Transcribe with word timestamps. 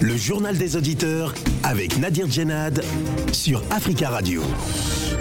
Le 0.00 0.16
journal 0.16 0.58
des 0.58 0.76
auditeurs 0.76 1.32
avec 1.62 1.98
Nadir 1.98 2.30
Djenad 2.30 2.84
sur 3.32 3.62
Africa 3.70 4.10
Radio. 4.10 4.42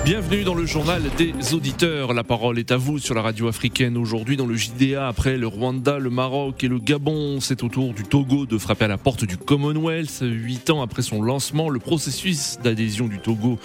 Bienvenue 0.04 0.44
dans 0.44 0.56
le 0.56 0.66
journal 0.66 1.04
des 1.18 1.54
auditeurs. 1.54 2.14
La 2.14 2.26
parole 2.26 2.60
est 2.60 2.72
à 2.72 2.78
vous 2.78 3.00
sur 3.00 3.16
la 3.16 3.22
radio 3.22 3.48
africaine. 3.48 3.96
Aujourd'hui, 3.96 4.36
dans 4.36 4.46
le 4.46 4.56
JDA, 4.56 5.08
après 5.08 5.38
le 5.38 5.48
Rwanda, 5.48 6.00
le 6.00 6.10
Maroc 6.10 6.66
et 6.66 6.68
le 6.68 6.80
Gabon, 6.80 7.40
c'est 7.40 7.64
au 7.64 7.70
tour 7.70 7.94
du 7.94 8.04
Togo 8.04 8.46
de 8.46 8.58
frapper 8.58 8.86
à 8.86 8.90
la 8.90 8.98
porte 8.98 9.24
du 9.24 9.38
Commonwealth. 9.38 10.20
Huit 10.22 10.70
ans 10.70 10.82
après 10.82 11.02
son 11.02 11.22
lancement, 11.22 11.70
le 11.70 11.80
processus 11.80 12.58
d'adhésion 12.62 13.08
du 13.08 13.20
Togo 13.20 13.58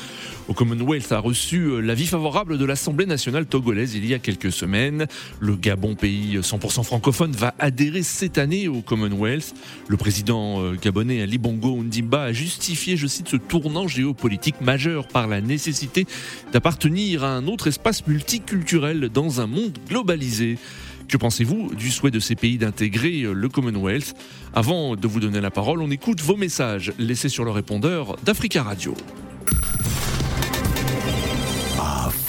au 0.48 0.54
Commonwealth 0.54 1.12
a 1.12 1.18
reçu 1.18 1.80
l'avis 1.82 2.06
favorable 2.06 2.56
de 2.58 2.64
l'Assemblée 2.64 3.06
nationale 3.06 3.46
togolaise 3.46 3.94
il 3.94 4.06
y 4.06 4.14
a 4.14 4.18
quelques 4.18 4.50
semaines. 4.50 5.06
Le 5.40 5.56
Gabon, 5.56 5.94
pays 5.94 6.38
100% 6.38 6.84
francophone, 6.84 7.32
va 7.32 7.54
adhérer 7.58 8.02
cette 8.02 8.38
année 8.38 8.66
au 8.66 8.80
Commonwealth. 8.80 9.54
Le 9.88 9.96
président 9.96 10.62
euh, 10.62 10.74
gabonais 10.80 11.20
Ali 11.20 11.38
Bongo 11.38 11.76
Ondimba 11.76 12.22
a 12.22 12.32
justifié, 12.32 12.96
je 12.96 13.06
cite, 13.06 13.28
ce 13.28 13.36
tournant 13.36 13.88
géopolitique 13.88 14.60
majeur 14.62 15.06
par 15.06 15.28
la 15.28 15.40
nécessité 15.40 16.06
d'appartenir 16.52 17.24
à 17.24 17.34
un 17.34 17.46
autre 17.46 17.66
espace 17.66 18.06
multiculturel 18.06 19.10
dans 19.10 19.42
un 19.42 19.46
monde 19.46 19.76
globalisé. 19.88 20.58
Que 21.08 21.16
pensez-vous 21.16 21.74
du 21.74 21.90
souhait 21.90 22.10
de 22.10 22.20
ces 22.20 22.34
pays 22.34 22.58
d'intégrer 22.58 23.22
le 23.32 23.48
Commonwealth? 23.48 24.14
Avant 24.54 24.96
de 24.96 25.06
vous 25.06 25.20
donner 25.20 25.40
la 25.40 25.50
parole, 25.50 25.82
on 25.82 25.90
écoute 25.90 26.20
vos 26.20 26.36
messages 26.36 26.92
laissés 26.98 27.28
sur 27.28 27.44
le 27.44 27.50
répondeur 27.50 28.16
d'Africa 28.24 28.62
Radio. 28.62 28.94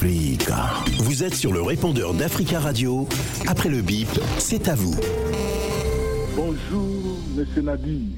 Vous 0.02 1.26
êtes 1.26 1.34
sur 1.34 1.52
le 1.52 1.62
répondeur 1.62 2.13
d'Africa 2.13 2.58
Radio. 2.59 3.05
Après 3.49 3.67
le 3.67 3.81
bip, 3.81 4.08
c'est 4.38 4.70
à 4.70 4.75
vous. 4.75 4.95
Bonjour, 6.38 7.17
M. 7.38 7.66
Nadir. 7.66 8.17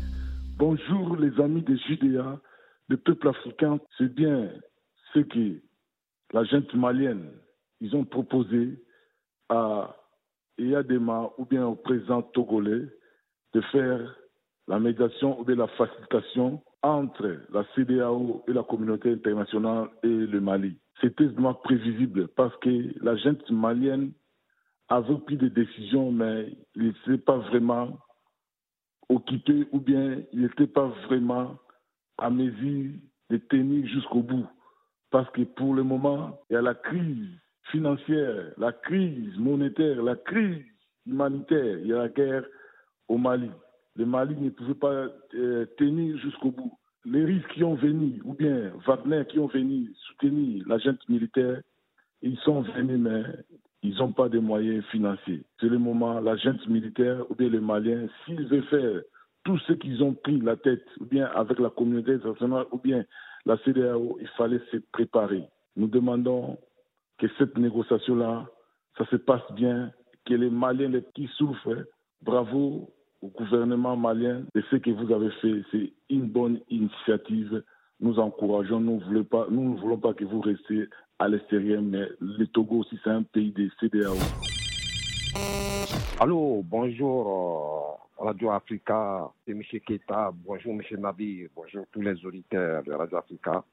Bonjour, 0.60 1.16
les 1.16 1.42
amis 1.42 1.64
de 1.64 1.76
Judéa, 1.88 2.40
le 2.88 2.98
peuple 2.98 3.30
africain. 3.30 3.80
C'est 3.98 4.14
bien 4.14 4.52
ce 5.12 5.22
que 5.22 5.60
la 6.34 6.44
gente 6.44 6.72
malienne, 6.76 7.32
ils 7.80 7.96
ont 7.96 8.06
proposé 8.06 8.78
à 9.50 9.98
Eyadema 10.60 11.32
ou 11.40 11.46
bien 11.46 11.66
au 11.66 11.74
président 11.74 12.22
togolais 12.22 12.86
de 13.56 13.62
faire 13.72 14.16
la 14.68 14.80
médiation 14.80 15.40
ou 15.40 15.46
bien 15.46 15.56
la 15.56 15.68
facilitation 15.70 16.62
entre 16.84 17.40
la 17.52 17.66
CDAO 17.74 18.44
et 18.48 18.54
la 18.54 18.62
communauté 18.62 19.14
internationale 19.14 19.90
et 20.04 20.08
le 20.08 20.40
Mali. 20.42 20.78
C'était 21.02 21.26
vraiment 21.26 21.56
prévisible 21.56 22.28
parce 22.30 22.56
que 22.58 22.94
la 23.04 23.16
gente 23.18 23.50
malienne 23.50 24.12
avait 24.88 25.18
pris 25.18 25.38
des 25.38 25.50
décisions, 25.50 26.12
mais 26.12 26.56
il 26.76 26.88
n'était 26.88 27.18
pas 27.18 27.38
vraiment 27.38 28.00
occupé 29.10 29.68
ou 29.72 29.80
bien 29.80 30.22
il 30.32 30.42
n'était 30.42 30.68
pas 30.68 30.88
vraiment 31.06 31.58
à 32.18 32.30
mesure 32.30 32.94
de 33.30 33.38
tenir 33.38 33.88
jusqu'au 33.88 34.22
bout. 34.22 34.48
Parce 35.10 35.30
que 35.32 35.42
pour 35.42 35.74
le 35.74 35.84
moment, 35.84 36.40
il 36.50 36.54
y 36.54 36.56
a 36.56 36.62
la 36.62 36.76
crise 36.76 37.30
financière, 37.72 38.54
la 38.58 38.72
crise 38.72 39.38
monétaire, 39.38 40.02
la 40.04 40.16
crise 40.16 40.64
humanitaire, 41.06 41.80
il 41.80 41.88
y 41.88 41.94
a 41.94 41.98
la 41.98 42.10
guerre 42.10 42.46
au 43.08 43.18
Mali. 43.18 43.50
Le 43.96 44.06
Mali 44.06 44.36
ne 44.36 44.50
pouvait 44.50 44.76
pas 44.76 45.08
euh, 45.34 45.66
tenir 45.78 46.18
jusqu'au 46.20 46.52
bout. 46.52 46.78
Les 47.06 47.26
risques 47.26 47.52
qui 47.54 47.64
ont 47.64 47.76
venu, 47.76 48.22
ou 48.24 48.34
bien 48.34 48.72
Wagner 48.86 49.24
qui 49.28 49.40
ont 49.40 49.48
venu 49.48 49.92
soutenir 50.08 50.64
la 50.68 50.78
militaire, 51.10 51.62
ils 52.22 52.38
sont 52.40 52.62
venus, 52.62 53.00
mais 53.00 53.24
ils 53.82 53.96
n'ont 53.96 54.12
pas 54.12 54.30
de 54.30 54.38
moyens 54.40 54.86
financiers. 54.86 55.44
C'est 55.60 55.70
le 55.70 55.80
moment, 55.80 56.20
la 56.20 56.36
militaire, 56.68 57.26
ou 57.30 57.36
bien 57.36 57.50
les 57.50 57.60
Maliens, 57.60 58.08
s'ils 58.24 58.46
veulent 58.46 58.64
faire 58.66 59.02
tout 59.44 59.58
ce 59.60 59.74
qu'ils 59.74 60.04
ont 60.04 60.14
pris 60.14 60.40
la 60.40 60.56
tête, 60.56 60.86
ou 61.00 61.06
bien 61.06 61.26
avec 61.34 61.58
la 61.58 61.72
communauté 61.72 62.14
internationale, 62.14 62.66
ou 62.72 62.78
bien 62.78 63.04
la 63.46 63.58
CDAO, 63.58 64.20
il 64.22 64.28
fallait 64.38 64.62
se 64.72 64.78
préparer. 64.92 65.44
Nous 65.76 65.88
demandons 65.88 66.60
que 67.18 67.28
cette 67.40 67.58
négociation-là, 67.58 68.48
ça 68.98 69.06
se 69.08 69.16
passe 69.16 69.52
bien, 69.54 69.92
que 70.26 70.36
les 70.36 70.52
Maliens 70.52 71.02
qui 71.16 71.28
souffrent, 71.36 71.86
bravo 72.22 72.94
au 73.22 73.28
gouvernement 73.28 73.96
malien 73.96 74.44
de 74.56 74.64
ce 74.70 74.76
que 74.78 74.90
vous 74.90 75.14
avez 75.14 75.32
fait. 75.42 75.64
C'est 75.72 75.94
une 76.10 76.28
bonne 76.28 76.60
initiative. 76.70 77.64
Nous 78.00 78.20
encourageons, 78.20 78.80
nous, 78.80 79.00
ne 79.00 79.80
voulons 79.80 79.98
pas 79.98 80.14
que 80.14 80.26
vous 80.26 80.42
restiez 80.42 80.88
à 81.20 81.28
l'extérieur, 81.28 81.82
mais 81.84 82.08
le 82.20 82.48
Togo 82.48 82.80
aussi, 82.80 82.98
c'est 83.04 83.12
un 83.12 83.24
pays 83.24 83.52
des 83.52 83.70
CDAO. 83.80 84.16
Allô, 86.20 86.64
bonjour 86.64 88.10
Radio 88.18 88.52
Africa, 88.52 89.32
c'est 89.46 89.52
M. 89.52 89.62
Keta, 89.64 90.32
bonjour 90.34 90.74
M. 90.74 90.82
Nabi, 91.00 91.48
bonjour 91.56 91.86
tous 91.92 92.02
les 92.02 92.26
auditeurs 92.26 92.84
de 92.84 92.92
Radio 92.92 93.18
Africa, 93.18 93.64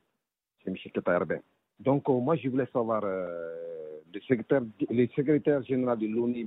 c'est 0.63 0.71
M. 0.71 0.77
Keta 0.77 1.13
Herbin. 1.13 1.41
Donc, 1.81 2.09
euh, 2.09 2.19
moi, 2.19 2.37
je 2.37 2.49
voulais 2.49 2.69
savoir, 2.73 3.03
euh, 3.05 4.01
le, 4.13 4.21
secrétaire, 4.21 4.63
le 4.91 5.07
secrétaire 5.09 5.63
général 5.63 5.99
de 5.99 6.07
l'ONU, 6.07 6.47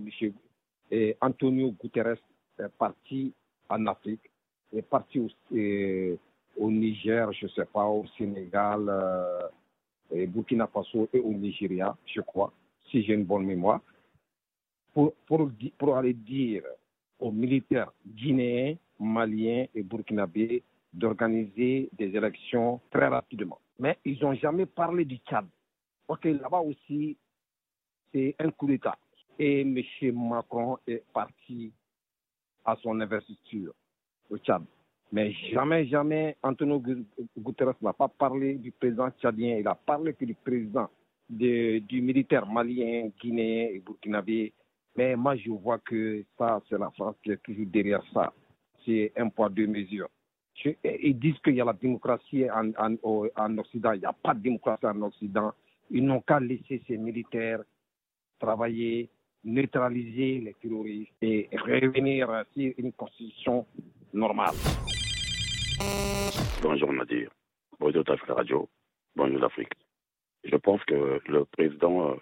M. 0.91 1.13
Antonio 1.21 1.71
Guterres, 1.71 2.17
parti 2.77 3.33
en 3.69 3.85
Afrique, 3.87 4.29
est 4.73 4.81
parti 4.81 5.19
au, 5.19 5.27
euh, 5.55 6.15
au 6.57 6.71
Niger, 6.71 7.31
je 7.33 7.45
ne 7.45 7.51
sais 7.51 7.65
pas, 7.65 7.85
au 7.85 8.05
Sénégal, 8.17 8.85
euh, 8.89 9.47
et 10.11 10.27
Burkina 10.27 10.67
Faso 10.67 11.07
et 11.13 11.19
au 11.19 11.31
Nigeria, 11.33 11.95
je 12.05 12.21
crois, 12.21 12.51
si 12.89 13.03
j'ai 13.03 13.13
une 13.13 13.23
bonne 13.23 13.45
mémoire, 13.45 13.81
pour, 14.93 15.13
pour, 15.25 15.49
pour 15.77 15.97
aller 15.97 16.13
dire 16.13 16.63
aux 17.19 17.31
militaires 17.31 17.91
guinéens, 18.05 18.75
maliens 18.99 19.65
et 19.73 19.83
burkinabés 19.83 20.63
d'organiser 20.93 21.89
des 21.93 22.15
élections 22.15 22.81
très 22.91 23.07
rapidement. 23.07 23.59
Mais 23.79 23.97
ils 24.03 24.21
n'ont 24.21 24.33
jamais 24.33 24.65
parlé 24.65 25.05
du 25.05 25.17
Tchad. 25.17 25.45
Ok, 26.07 26.25
là-bas 26.25 26.59
aussi, 26.59 27.17
c'est 28.11 28.35
un 28.39 28.51
coup 28.51 28.67
d'État. 28.67 28.97
Et 29.39 29.61
M. 29.61 29.81
Macron 30.13 30.77
est 30.85 31.03
parti 31.13 31.71
à 32.65 32.75
son 32.81 32.99
investiture 32.99 33.73
au 34.29 34.37
Tchad. 34.37 34.63
Mais 35.11 35.33
jamais, 35.51 35.85
jamais, 35.87 36.37
Antonio 36.41 36.81
Guterres 37.37 37.75
n'a 37.81 37.93
pas 37.93 38.07
parlé 38.07 38.55
du 38.55 38.71
président 38.71 39.09
tchadien. 39.11 39.57
Il 39.57 39.67
a 39.67 39.75
parlé 39.75 40.13
que 40.13 40.23
du 40.23 40.35
président 40.35 40.89
de, 41.29 41.79
du 41.79 42.01
militaire 42.01 42.47
malien, 42.47 43.09
guinéen 43.19 43.69
et 43.73 43.79
burkinabé 43.79 44.53
mais 44.95 45.15
moi, 45.15 45.35
je 45.35 45.49
vois 45.49 45.79
que 45.79 46.23
ça, 46.37 46.61
c'est 46.69 46.77
la 46.77 46.91
France 46.91 47.15
qui 47.23 47.31
est 47.31 47.41
toujours 47.41 47.65
derrière 47.67 48.03
ça. 48.13 48.33
C'est 48.85 49.11
un 49.15 49.29
poids, 49.29 49.49
deux 49.49 49.67
mesures. 49.67 50.09
Ils 50.83 51.17
disent 51.17 51.39
qu'il 51.39 51.55
y 51.55 51.61
a 51.61 51.65
la 51.65 51.73
démocratie 51.73 52.45
en 52.51 53.57
Occident. 53.57 53.93
Il 53.93 53.99
n'y 53.99 54.05
a 54.05 54.13
pas 54.13 54.33
de 54.33 54.41
démocratie 54.41 54.85
en 54.85 55.01
Occident. 55.01 55.53
Ils 55.89 56.05
n'ont 56.05 56.21
qu'à 56.21 56.39
laisser 56.39 56.81
ces 56.87 56.97
militaires 56.97 57.61
travailler, 58.39 59.09
neutraliser 59.43 60.39
les 60.39 60.53
terroristes 60.53 61.11
et 61.21 61.49
revenir 61.53 62.45
sur 62.53 62.73
une 62.77 62.93
constitution 62.93 63.65
normale. 64.13 64.55
Bonjour 66.61 66.93
Nadir. 66.93 67.31
Bonjour 67.79 68.03
Afrique 68.07 68.29
Radio. 68.29 68.69
Bonjour 69.15 69.39
l'Afrique. 69.39 69.73
Je 70.43 70.55
pense 70.55 70.83
que 70.85 71.21
le 71.27 71.45
président 71.45 72.17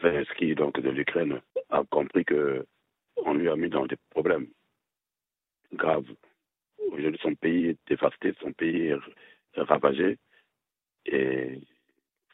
Zelensky 0.00 0.54
donc, 0.54 0.80
de 0.80 0.90
l'Ukraine 0.90 1.40
a 1.70 1.82
compris 1.84 2.24
que 2.24 2.66
on 3.16 3.34
lui 3.34 3.48
a 3.48 3.56
mis 3.56 3.68
dans 3.68 3.86
des 3.86 3.96
problèmes 4.10 4.48
graves. 5.72 6.12
Aujourd'hui, 6.90 7.18
son 7.22 7.34
pays 7.34 7.68
est 7.68 7.78
dévasté, 7.88 8.34
son 8.40 8.52
pays 8.52 8.88
est 8.88 8.98
ravagé. 9.56 10.18
Et 11.06 11.60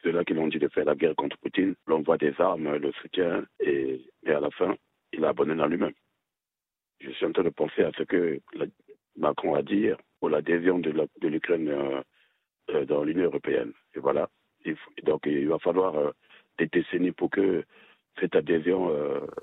c'est 0.02 0.12
là 0.12 0.24
qu'ils 0.24 0.38
ont 0.38 0.48
dit 0.48 0.58
de 0.58 0.68
faire 0.68 0.84
la 0.84 0.94
guerre 0.94 1.14
contre 1.14 1.36
Poutine. 1.38 1.74
L'envoi 1.86 2.16
des 2.16 2.34
armes, 2.40 2.76
le 2.76 2.92
soutien, 2.92 3.44
et, 3.60 4.00
à 4.26 4.40
la 4.40 4.50
fin, 4.50 4.74
il 5.12 5.24
a 5.24 5.30
abandonné 5.30 5.62
à 5.62 5.66
lui-même. 5.66 5.92
Je 7.00 7.10
suis 7.10 7.26
en 7.26 7.32
train 7.32 7.42
de 7.42 7.50
penser 7.50 7.82
à 7.82 7.90
ce 7.96 8.02
que 8.04 8.40
Macron 9.16 9.54
a 9.54 9.62
dit 9.62 9.88
pour 10.18 10.30
l'adhésion 10.30 10.78
de 10.78 11.28
l'Ukraine 11.28 11.68
euh, 11.68 12.02
euh, 12.70 12.84
dans 12.84 13.04
l'Union 13.04 13.24
européenne. 13.24 13.72
Et 13.94 13.98
voilà. 14.00 14.28
Donc, 15.04 15.22
il 15.26 15.48
va 15.48 15.58
falloir 15.58 15.96
euh, 15.96 16.10
des 16.58 16.66
décennies 16.66 17.12
pour 17.12 17.30
que 17.30 17.64
cette 18.18 18.36
adhésion 18.36 18.92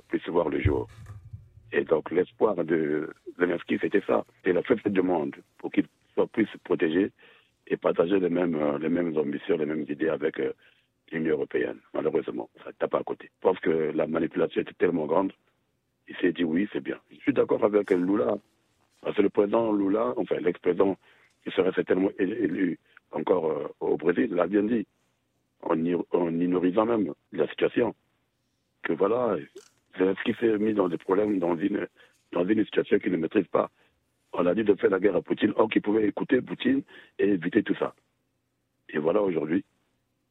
puisse 0.09 0.27
voir 0.27 0.49
le 0.49 0.59
jour. 0.59 0.87
Et 1.71 1.83
donc 1.83 2.11
l'espoir 2.11 2.55
de 2.63 3.09
Zelensky, 3.39 3.79
c'était 3.81 4.03
ça. 4.05 4.23
C'est 4.43 4.53
la 4.53 4.61
fête 4.61 4.87
du 4.87 5.01
monde 5.01 5.35
pour 5.57 5.71
qu'il 5.71 5.87
soit 6.13 6.27
plus 6.27 6.47
protégé 6.63 7.11
et 7.67 7.77
partager 7.77 8.19
les 8.19 8.29
mêmes, 8.29 8.55
euh, 8.55 8.77
les 8.79 8.89
mêmes 8.89 9.15
ambitions, 9.17 9.57
les 9.57 9.65
mêmes 9.65 9.85
idées 9.87 10.09
avec 10.09 10.39
euh, 10.39 10.53
l'Union 11.11 11.33
européenne. 11.33 11.79
Malheureusement, 11.93 12.49
ça 12.63 12.69
ne 12.69 12.73
tape 12.73 12.95
à 12.95 13.03
côté. 13.03 13.29
Je 13.35 13.41
pense 13.41 13.59
que 13.59 13.69
la 13.69 14.07
manipulation 14.07 14.61
était 14.61 14.73
tellement 14.73 15.05
grande, 15.05 15.33
il 16.07 16.15
s'est 16.17 16.31
dit 16.31 16.43
oui, 16.43 16.67
c'est 16.71 16.83
bien. 16.83 16.99
Je 17.11 17.17
suis 17.17 17.33
d'accord 17.33 17.63
avec 17.63 17.91
Lula, 17.91 18.37
parce 19.01 19.15
que 19.15 19.21
le 19.21 19.29
président 19.29 19.71
Lula, 19.73 20.13
enfin 20.17 20.37
l'ex-président 20.39 20.97
qui 21.43 21.51
serait 21.51 21.71
certainement 21.73 22.09
élu 22.17 22.79
encore 23.11 23.73
au 23.79 23.97
Brésil, 23.97 24.33
l'a 24.33 24.47
bien 24.47 24.63
dit, 24.63 24.85
en, 25.61 25.77
en 26.11 26.39
ignorisant 26.39 26.85
même 26.85 27.13
la 27.31 27.47
situation 27.47 27.95
que 28.83 28.93
voilà, 28.93 29.37
ce 29.97 30.23
qui 30.23 30.33
s'est 30.39 30.57
mis 30.57 30.73
dans 30.73 30.89
des 30.89 30.97
problèmes, 30.97 31.39
dans 31.39 31.55
une, 31.57 31.87
dans 32.31 32.45
une 32.45 32.63
situation 32.65 32.99
qu'il 32.99 33.11
ne 33.11 33.17
maîtrise 33.17 33.47
pas. 33.47 33.69
On 34.37 34.45
a 34.45 34.53
dit 34.53 34.63
de 34.63 34.75
faire 34.75 34.91
la 34.91 34.99
guerre 34.99 35.15
à 35.15 35.21
Poutine, 35.21 35.53
or 35.55 35.69
qu'il 35.69 35.81
pouvait 35.81 36.07
écouter 36.07 36.41
Poutine 36.41 36.81
et 37.19 37.27
éviter 37.29 37.63
tout 37.63 37.75
ça. 37.75 37.93
Et 38.89 38.99
voilà, 38.99 39.21
aujourd'hui, 39.21 39.65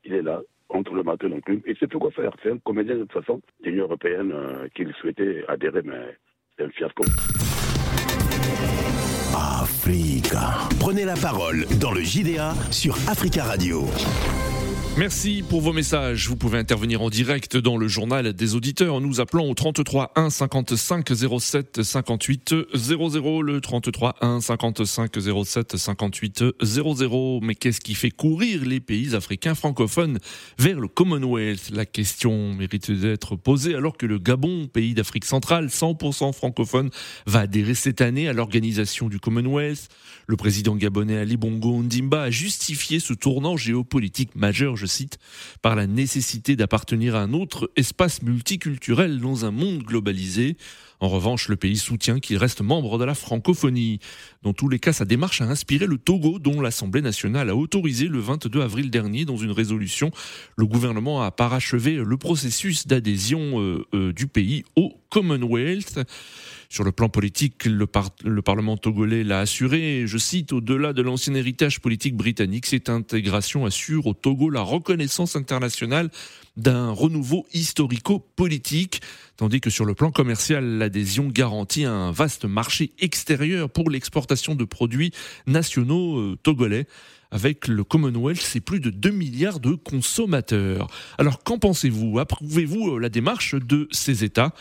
il 0.05 0.15
est 0.15 0.23
là, 0.23 0.41
entre 0.69 0.95
le 0.95 1.03
matin 1.03 1.27
et 1.27 1.31
l'enclume, 1.31 1.61
et 1.67 1.75
c'est 1.79 1.87
plus 1.89 1.99
quoi 1.99 2.11
faire. 2.13 2.33
C'est 2.43 2.53
un 2.53 2.59
comédien 2.59 2.95
de 2.95 3.01
toute 3.03 3.13
façon, 3.13 3.41
l'Union 3.63 3.85
européenne 3.85 4.33
euh, 4.33 4.69
qu'il 4.75 4.93
souhaitait 4.95 5.45
adhérer, 5.49 5.83
mais 5.85 6.17
c'est 6.57 6.65
un 6.65 6.71
fiasco. 6.71 7.05
Africa. 9.35 10.69
Prenez 10.81 11.05
la 11.05 11.15
parole 11.15 11.67
dans 11.81 11.93
le 11.93 12.01
JDA 12.01 12.55
sur 12.71 12.95
Africa 13.09 13.45
Radio. 13.45 13.85
Merci 14.99 15.45
pour 15.47 15.61
vos 15.61 15.75
messages. 15.75 16.27
Vous 16.27 16.37
pouvez 16.37 16.57
intervenir 16.57 17.03
en 17.03 17.11
direct 17.11 17.59
dans 17.59 17.77
le 17.77 17.87
journal 17.87 18.33
des 18.33 18.55
auditeurs 18.55 19.03
nous 19.03 19.21
appelant 19.21 19.45
au 19.45 19.53
33 19.53 20.13
1 20.17 20.31
55 20.31 21.07
07 21.39 21.83
58 21.83 22.55
00. 22.73 23.43
Le 23.43 23.61
33 23.61 24.17
1 24.23 24.41
55 24.41 25.13
07 25.45 25.77
58 25.77 26.45
00. 26.63 27.41
Mais 27.43 27.55
qu'est-ce 27.55 27.83
qui 27.83 27.95
fait 27.95 28.11
courir 28.11 28.65
les 28.65 28.81
pays 28.81 29.15
africains 29.15 29.55
francophones 29.55 30.19
vers 30.59 30.81
le 30.81 30.89
Commonwealth? 30.89 31.69
La 31.75 31.85
question 31.85 32.55
mérite 32.55 32.91
d'être 32.91 33.37
posée 33.37 33.75
alors 33.75 33.99
que 33.99 34.07
le 34.07 34.19
Gabon, 34.19 34.67
pays 34.67 34.95
d'Afrique 34.95 35.27
centrale, 35.27 35.67
100% 35.67 36.33
francophone, 36.33 36.89
va 37.27 37.41
adhérer 37.41 37.75
cette 37.75 38.01
année 38.01 38.29
à 38.29 38.33
l'organisation 38.33 39.11
du 39.11 39.21
Commonwealth. 39.21 39.91
Le 40.27 40.37
président 40.37 40.75
gabonais 40.75 41.19
Ali 41.19 41.37
Bongo 41.37 41.75
Ondimba 41.75 42.23
a 42.23 42.31
justifié 42.31 42.99
ce 42.99 43.13
tournant 43.13 43.59
géopolitique 43.59 44.35
majeur, 44.35 44.75
je 44.75 44.86
cite, 44.87 45.19
par 45.63 45.77
la 45.77 45.87
nécessité 45.87 46.57
d'appartenir 46.57 47.17
à 47.17 47.21
un 47.21 47.33
autre 47.33 47.71
espace 47.77 48.23
multiculturel 48.23 49.21
dans 49.21 49.45
un 49.45 49.51
monde 49.51 49.83
globalisé. 49.83 50.57
En 50.99 51.09
revanche, 51.09 51.49
le 51.49 51.57
pays 51.57 51.77
soutient 51.77 52.21
qu'il 52.21 52.39
reste 52.39 52.63
membre 52.63 52.99
de 52.99 53.05
la 53.05 53.15
francophonie. 53.15 54.01
Dans 54.43 54.55
tous 54.55 54.69
les 54.69 54.79
cas, 54.79 54.93
sa 54.93 55.05
démarche 55.05 55.43
a 55.43 55.45
inspiré 55.45 55.87
le 55.87 55.99
Togo, 55.99 56.39
dont 56.39 56.61
l'Assemblée 56.61 57.03
nationale 57.03 57.51
a 57.51 57.57
autorisé 57.57 58.09
le 58.09 58.19
22 58.19 58.63
avril 58.63 58.91
dernier 58.91 59.25
dans 59.25 59.37
une 59.37 59.51
résolution. 59.51 60.11
Le 60.57 60.67
gouvernement 60.67 61.23
a 61.23 61.31
parachevé 61.31 61.97
le 61.97 62.17
processus 62.17 62.87
d'adhésion 62.87 63.61
euh, 63.61 63.85
euh, 63.93 64.13
du 64.13 64.27
pays 64.27 64.65
au 64.75 64.95
Commonwealth. 65.11 66.01
Sur 66.69 66.85
le 66.85 66.93
plan 66.93 67.09
politique, 67.09 67.65
le, 67.65 67.87
le 68.25 68.43
Parlement 68.43 68.77
togolais 68.77 69.25
l'a 69.25 69.41
assuré, 69.41 70.05
je 70.07 70.19
cite, 70.19 70.53
au-delà 70.53 70.93
de 70.93 71.03
l'ancien 71.03 71.35
héritage 71.35 71.81
politique 71.81 72.17
britannique, 72.17 72.67
cette 72.67 72.89
intégration 72.89 73.65
assure 73.67 74.07
au 74.07 74.15
Togo 74.15 74.51
la 74.51 74.63
reconnaissance 74.63 75.37
internationale 75.37 76.11
d'un 76.57 76.91
renouveau 76.91 77.47
historico-politique, 77.53 79.01
tandis 79.37 79.61
que 79.61 79.71
sur 79.71 79.85
le 79.85 79.95
plan 79.95 80.11
commercial, 80.11 80.65
l'adhésion 80.79 81.29
garantit 81.29 81.85
un 81.85 82.11
vaste 82.11 82.47
marché 82.47 82.93
extérieur 82.99 83.71
pour 83.71 83.91
l'exportation 83.91 84.55
de 84.55 84.65
produits 84.65 85.13
nationaux 85.47 86.19
euh, 86.19 86.39
togolais. 86.43 86.87
Avec 87.31 87.69
le 87.69 87.85
Commonwealth, 87.85 88.41
c'est 88.41 88.61
plus 88.61 88.81
de 88.81 88.91
2 88.91 89.11
milliards 89.11 89.61
de 89.61 89.75
consommateurs. 89.75 90.87
Alors 91.19 91.43
qu'en 91.43 91.59
pensez-vous? 91.59 92.19
Approuvez-vous 92.19 92.97
euh, 92.97 92.99
la 92.99 93.09
démarche 93.09 93.55
de 93.55 93.89
ces 93.91 94.25
États? 94.25 94.53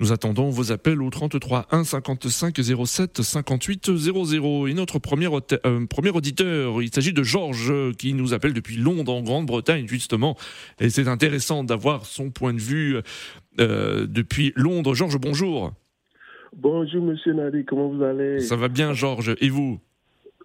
Nous 0.00 0.12
attendons 0.12 0.50
vos 0.50 0.72
appels 0.72 1.00
au 1.02 1.10
33 1.10 1.66
1 1.70 1.84
55 1.84 2.60
07 2.86 3.22
58 3.22 3.96
00. 3.96 4.66
Et 4.66 4.74
notre 4.74 4.98
premier, 4.98 5.28
euh, 5.66 5.86
premier 5.86 6.10
auditeur, 6.10 6.82
il 6.82 6.94
s'agit 6.94 7.12
de 7.12 7.22
Georges 7.22 7.72
qui 7.98 8.14
nous 8.14 8.34
appelle 8.34 8.52
depuis 8.52 8.76
Londres 8.76 9.14
en 9.14 9.22
Grande-Bretagne 9.22 9.86
justement. 9.88 10.36
Et 10.80 10.90
c'est 10.90 11.08
intéressant 11.08 11.64
d'avoir 11.64 12.06
son 12.06 12.30
point 12.30 12.52
de 12.54 12.60
vue 12.60 12.96
euh, 13.60 14.06
depuis 14.06 14.52
Londres. 14.56 14.94
Georges, 14.94 15.18
bonjour. 15.18 15.72
Bonjour 16.56 17.02
Monsieur 17.02 17.34
Nadi, 17.34 17.64
comment 17.64 17.88
vous 17.88 18.02
allez? 18.02 18.40
Ça 18.40 18.56
va 18.56 18.68
bien 18.68 18.92
Georges, 18.92 19.34
et 19.40 19.48
vous? 19.48 19.80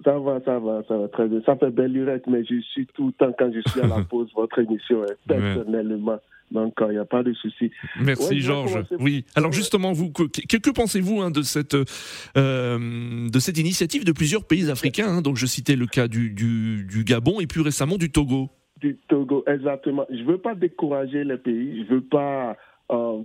Ça 0.04 0.18
va, 0.20 0.40
ça 0.46 0.60
va, 0.60 0.84
ça 0.88 0.98
va 0.98 1.08
très 1.08 1.28
bien. 1.28 1.42
Ça 1.46 1.56
fait 1.56 1.72
belle 1.72 1.92
lurette, 1.92 2.28
mais 2.28 2.44
je 2.44 2.60
suis 2.62 2.88
tout 2.88 3.08
le 3.08 3.14
temps 3.14 3.34
quand 3.38 3.52
je 3.54 3.62
suis 3.70 3.82
à 3.82 3.88
la 3.88 4.04
pause, 4.10 4.30
votre 4.36 4.60
émission, 4.60 5.04
est 5.06 5.18
personnellement. 5.28 6.20
Donc, 6.52 6.74
il 6.82 6.90
n'y 6.90 6.98
a 6.98 7.06
pas 7.06 7.24
de 7.24 7.34
souci. 7.34 7.72
Merci, 8.02 8.42
Georges. 8.42 8.84
Oui. 9.00 9.26
Alors, 9.36 9.54
justement, 9.54 9.94
vous, 9.94 10.12
que, 10.12 10.24
que 10.26 10.70
pensez-vous 10.70 11.22
hein, 11.22 11.32
de, 11.32 11.44
cette, 11.44 11.76
euh, 11.76 13.30
de 13.30 13.40
cette 13.40 13.58
initiative 13.58 14.04
de 14.04 14.12
plusieurs 14.12 14.46
pays 14.46 14.70
africains 14.70 15.08
hein? 15.08 15.22
Donc, 15.22 15.38
je 15.38 15.46
citais 15.46 15.78
le 15.78 15.86
cas 15.86 16.08
du, 16.08 16.30
du, 16.32 16.84
du, 16.84 17.04
Gabon 17.06 17.40
et 17.40 17.48
plus 17.48 17.62
récemment 17.62 17.98
du 17.98 18.12
Togo. 18.12 18.50
Du 18.82 18.98
Togo, 19.08 19.44
exactement. 19.48 20.06
Je 20.10 20.18
ne 20.18 20.26
veux 20.26 20.40
pas 20.40 20.56
décourager 20.56 21.24
les 21.24 21.38
pays. 21.38 21.86
Je 21.86 21.94
ne 21.94 22.00
veux 22.00 22.06
pas 22.06 22.58
euh, 22.92 23.22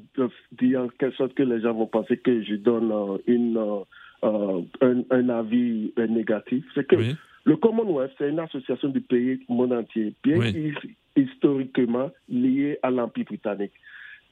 dire 0.52 0.82
en 0.82 0.88
quelque 0.88 1.17
sorte 1.17 1.34
que 1.34 1.43
les 1.43 1.61
gens 1.61 1.75
vont 1.75 1.88
penser 1.88 2.17
que 2.19 2.44
je 2.44 2.55
donne 2.55 2.93
euh, 2.93 3.19
une 3.26 3.58
euh, 4.25 4.63
un, 4.81 5.03
un, 5.11 5.29
avis 5.29 5.93
négatif, 5.97 6.65
c'est 6.75 6.87
que 6.87 6.97
le 7.45 7.57
Commonwealth, 7.57 8.13
c'est 8.19 8.29
une 8.29 8.41
association 8.41 8.89
du 8.89 9.01
pays 9.01 9.41
monde 9.49 9.73
entier, 9.73 10.15
bien 10.23 10.41
historiquement 11.17 12.11
liée 12.29 12.79
à 12.83 12.91
l'Empire 12.91 13.25
britannique. 13.25 13.73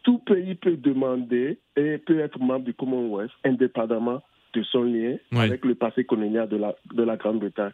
Tout 0.03 0.19
pays 0.19 0.55
peut 0.55 0.77
demander 0.77 1.59
et 1.77 1.99
peut 1.99 2.19
être 2.21 2.39
membre 2.39 2.67
du 2.67 2.75
Commonwealth 2.75 3.31
indépendamment 3.45 4.23
de 4.53 4.63
son 4.65 4.83
lien 4.85 5.17
avec 5.33 5.65
le 5.65 5.75
passé 5.75 6.05
colonial 6.05 6.49
de 6.49 6.57
la, 6.57 6.75
de 6.93 7.03
la 7.03 7.17
Grande-Bretagne. 7.17 7.73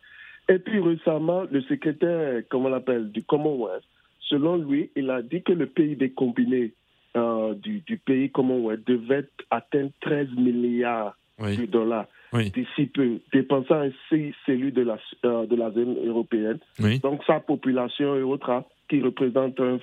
Et 0.49 0.59
puis 0.59 0.81
récemment, 0.81 1.45
le 1.51 1.61
secrétaire, 1.63 2.43
comment 2.49 2.67
on 2.67 2.71
l'appelle, 2.71 3.11
du 3.11 3.23
Commonwealth, 3.23 3.85
selon 4.21 4.57
lui, 4.57 4.91
il 4.97 5.11
a 5.11 5.23
dit 5.23 5.43
que 5.43 5.53
le 5.53 5.67
PIB 5.67 6.11
combiné 6.11 6.73
euh, 7.17 7.55
du, 7.55 7.81
du, 7.81 7.99
pays 7.99 8.31
Commonwealth 8.31 8.87
devait 8.87 9.29
atteindre 9.51 9.91
13 10.01 10.29
milliards 10.37 11.17
de 11.41 11.67
dollars 11.67 12.07
d'ici 12.33 12.87
peu, 12.87 13.19
dépensant 13.33 13.81
ainsi 13.81 14.35
celui 14.47 14.73
de 14.73 14.83
la, 14.83 14.99
euh, 15.25 15.47
de 15.47 15.57
la 15.57 15.71
zone 15.73 15.97
européenne. 16.07 16.59
Donc 17.03 17.23
sa 17.27 17.41
population 17.41 18.17
et 18.17 18.23
autres, 18.23 18.65
qui 18.89 19.01
représente 19.01 19.59
un, 19.61 19.79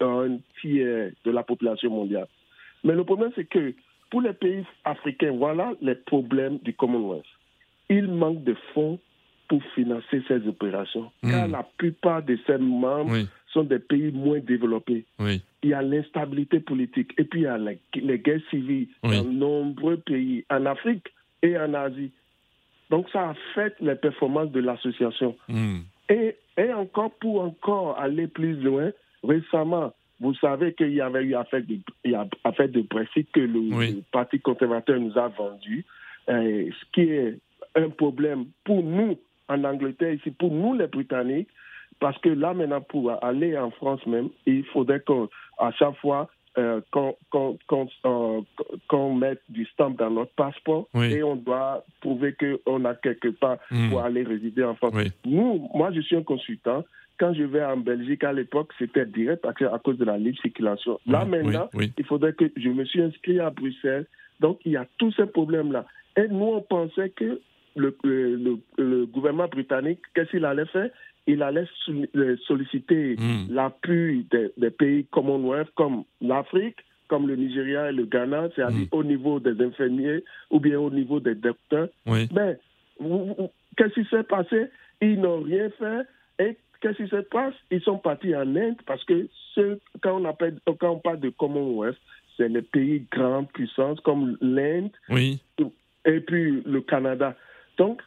un, 0.00 0.38
tiers 0.60 1.10
de 1.24 1.30
la 1.30 1.42
population 1.42 1.90
mondiale. 1.90 2.28
Mais 2.84 2.94
le 2.94 3.04
problème, 3.04 3.30
c'est 3.34 3.48
que 3.48 3.74
pour 4.10 4.22
les 4.22 4.32
pays 4.32 4.64
africains, 4.84 5.32
voilà 5.32 5.72
les 5.80 5.94
problèmes 5.94 6.58
du 6.58 6.74
Commonwealth. 6.74 7.24
Il 7.88 8.08
manque 8.08 8.44
de 8.44 8.54
fonds 8.74 8.98
pour 9.48 9.62
financer 9.74 10.22
ces 10.28 10.46
opérations, 10.46 11.10
hmm. 11.22 11.30
car 11.30 11.48
la 11.48 11.66
plupart 11.76 12.22
de 12.22 12.38
ces 12.46 12.58
membres 12.58 13.16
sont 13.52 13.64
des 13.64 13.78
pays 13.78 14.10
moins 14.12 14.38
développés. 14.38 15.04
Il 15.18 15.40
y 15.68 15.74
a 15.74 15.82
l'instabilité 15.82 16.60
politique 16.60 17.12
et 17.18 17.24
puis 17.24 17.40
il 17.40 17.44
y 17.44 17.46
a 17.46 17.58
les, 17.58 18.18
guerres 18.18 18.40
civiles 18.50 18.88
dans 19.02 19.24
nombreux 19.24 19.98
pays, 19.98 20.44
en 20.50 20.66
Afrique 20.66 21.08
et 21.42 21.56
en 21.58 21.74
Asie. 21.74 22.12
Donc 22.90 23.08
ça 23.10 23.30
affecte 23.30 23.80
les 23.80 23.94
performances 23.94 24.50
de 24.50 24.60
l'association. 24.60 25.36
Hmm. 25.48 25.80
Et, 26.08 26.36
et, 26.56 26.72
encore 26.72 27.12
pour 27.20 27.42
encore 27.42 27.98
aller 27.98 28.26
plus 28.26 28.54
loin, 28.54 28.90
récemment, 29.22 29.92
vous 30.20 30.34
savez 30.34 30.74
qu'il 30.74 30.92
y 30.92 31.00
avait 31.00 31.22
eu 31.22 31.34
affaire 31.34 31.62
de, 31.62 31.78
affaire 32.44 32.68
de 32.68 32.82
Brexit 32.82 33.28
que 33.32 33.40
le, 33.40 34.02
Parti 34.12 34.40
conservateur 34.40 34.98
nous 35.00 35.16
a 35.16 35.28
vendu, 35.28 35.84
euh, 36.28 36.68
ce 36.68 36.84
qui 36.92 37.10
est 37.10 37.38
un 37.76 37.88
problème 37.88 38.46
pour 38.64 38.82
nous 38.82 39.16
en 39.48 39.64
Angleterre, 39.64 40.14
ici, 40.14 40.30
pour 40.30 40.52
nous 40.52 40.74
les 40.74 40.86
Britanniques, 40.88 41.48
parce 42.00 42.18
que 42.18 42.30
là, 42.30 42.54
maintenant, 42.54 42.80
pour 42.80 43.12
aller 43.22 43.56
en 43.56 43.70
France 43.70 44.04
même, 44.06 44.30
il 44.46 44.64
faudrait 44.64 45.00
qu'à 45.00 45.70
chaque 45.78 45.96
fois, 45.96 46.28
euh, 46.58 46.80
qu'on 46.90 47.56
euh, 48.04 49.14
mette 49.14 49.40
du 49.48 49.64
stamp 49.66 49.90
dans 49.90 50.10
notre 50.10 50.32
passeport 50.32 50.88
et 50.94 51.22
on 51.22 51.36
doit 51.36 51.84
prouver 52.00 52.34
qu'on 52.34 52.84
a 52.84 52.94
quelque 52.96 53.28
part 53.28 53.58
hmm. 53.70 53.90
pour 53.90 54.00
aller 54.00 54.24
résider 54.24 54.64
en 54.64 54.74
France. 54.74 54.92
Nous, 55.24 55.68
moi, 55.72 55.92
je 55.92 56.00
suis 56.00 56.16
un 56.16 56.24
consultant. 56.24 56.84
Quand 57.20 57.34
je 57.34 57.44
vais 57.44 57.62
en 57.62 57.76
Belgique, 57.76 58.24
à 58.24 58.32
l'époque, 58.32 58.72
c'était 58.78 59.06
direct 59.06 59.46
à, 59.46 59.78
cause 59.78 59.98
de 59.98 60.04
la 60.04 60.18
libre 60.18 60.40
circulation. 60.40 60.98
Là, 61.06 61.24
maintenant, 61.24 61.68
il 61.74 62.04
faudrait 62.04 62.32
que 62.32 62.50
je 62.56 62.68
me 62.68 62.84
suis 62.84 63.02
inscrit 63.02 63.38
à 63.38 63.50
Bruxelles. 63.50 64.06
Donc, 64.40 64.58
il 64.64 64.72
y 64.72 64.76
a 64.76 64.86
tous 64.98 65.12
ces 65.12 65.26
problèmes-là. 65.26 65.84
Et 66.16 66.26
nous, 66.28 66.46
on 66.46 66.62
pensait 66.62 67.10
que 67.10 67.40
le, 67.76 67.96
le, 68.02 68.58
le 68.76 69.06
gouvernement 69.06 69.46
britannique, 69.46 70.00
qu'est-ce 70.14 70.30
qu'il 70.30 70.44
allait 70.44 70.66
faire? 70.66 70.90
Il 71.26 71.42
allait 71.42 71.66
euh, 72.16 72.36
solliciter 72.46 73.16
hmm. 73.18 73.52
l'appui 73.52 74.26
des, 74.30 74.70
pays 74.70 75.04
Commonwealth 75.10 75.70
comme 75.74 76.04
l'Afrique, 76.20 76.76
comme 77.08 77.28
le 77.28 77.36
Nigeria 77.36 77.90
et 77.90 77.92
le 77.92 78.04
Ghana, 78.06 78.48
c'est-à-dire 78.54 78.86
hmm. 78.86 78.88
au 78.96 79.04
niveau 79.04 79.40
des 79.40 79.62
infirmiers 79.62 80.24
ou 80.50 80.60
bien 80.60 80.78
au 80.78 80.90
niveau 80.90 81.20
des 81.20 81.34
docteurs. 81.34 81.88
Mais 82.06 82.58
qu'est-ce 83.76 83.94
qui 83.94 84.06
s'est 84.08 84.22
passé? 84.24 84.66
Ils 85.00 85.20
n'ont 85.20 85.42
rien 85.42 85.70
fait. 85.78 86.06
Et 86.38 86.56
qu'est-ce 86.80 87.02
qui 87.02 87.08
se 87.08 87.22
passe? 87.22 87.54
Ils 87.70 87.82
sont 87.82 87.98
partis 87.98 88.34
en 88.34 88.56
Inde 88.56 88.76
parce 88.86 89.04
que 89.04 89.28
quand, 90.00 90.20
on 90.20 90.24
appelle, 90.24 90.58
quand 90.66 90.90
on 90.90 90.98
parle 90.98 91.20
de 91.20 91.30
Commonwealth, 91.30 91.98
c'est 92.36 92.48
les 92.48 92.62
pays 92.62 93.04
grandes 93.10 93.50
puissances 93.52 94.00
comme 94.00 94.38
l'Inde 94.40 94.90
et 96.06 96.20
puis 96.20 96.62
le 96.64 96.80
Canada 96.80 97.36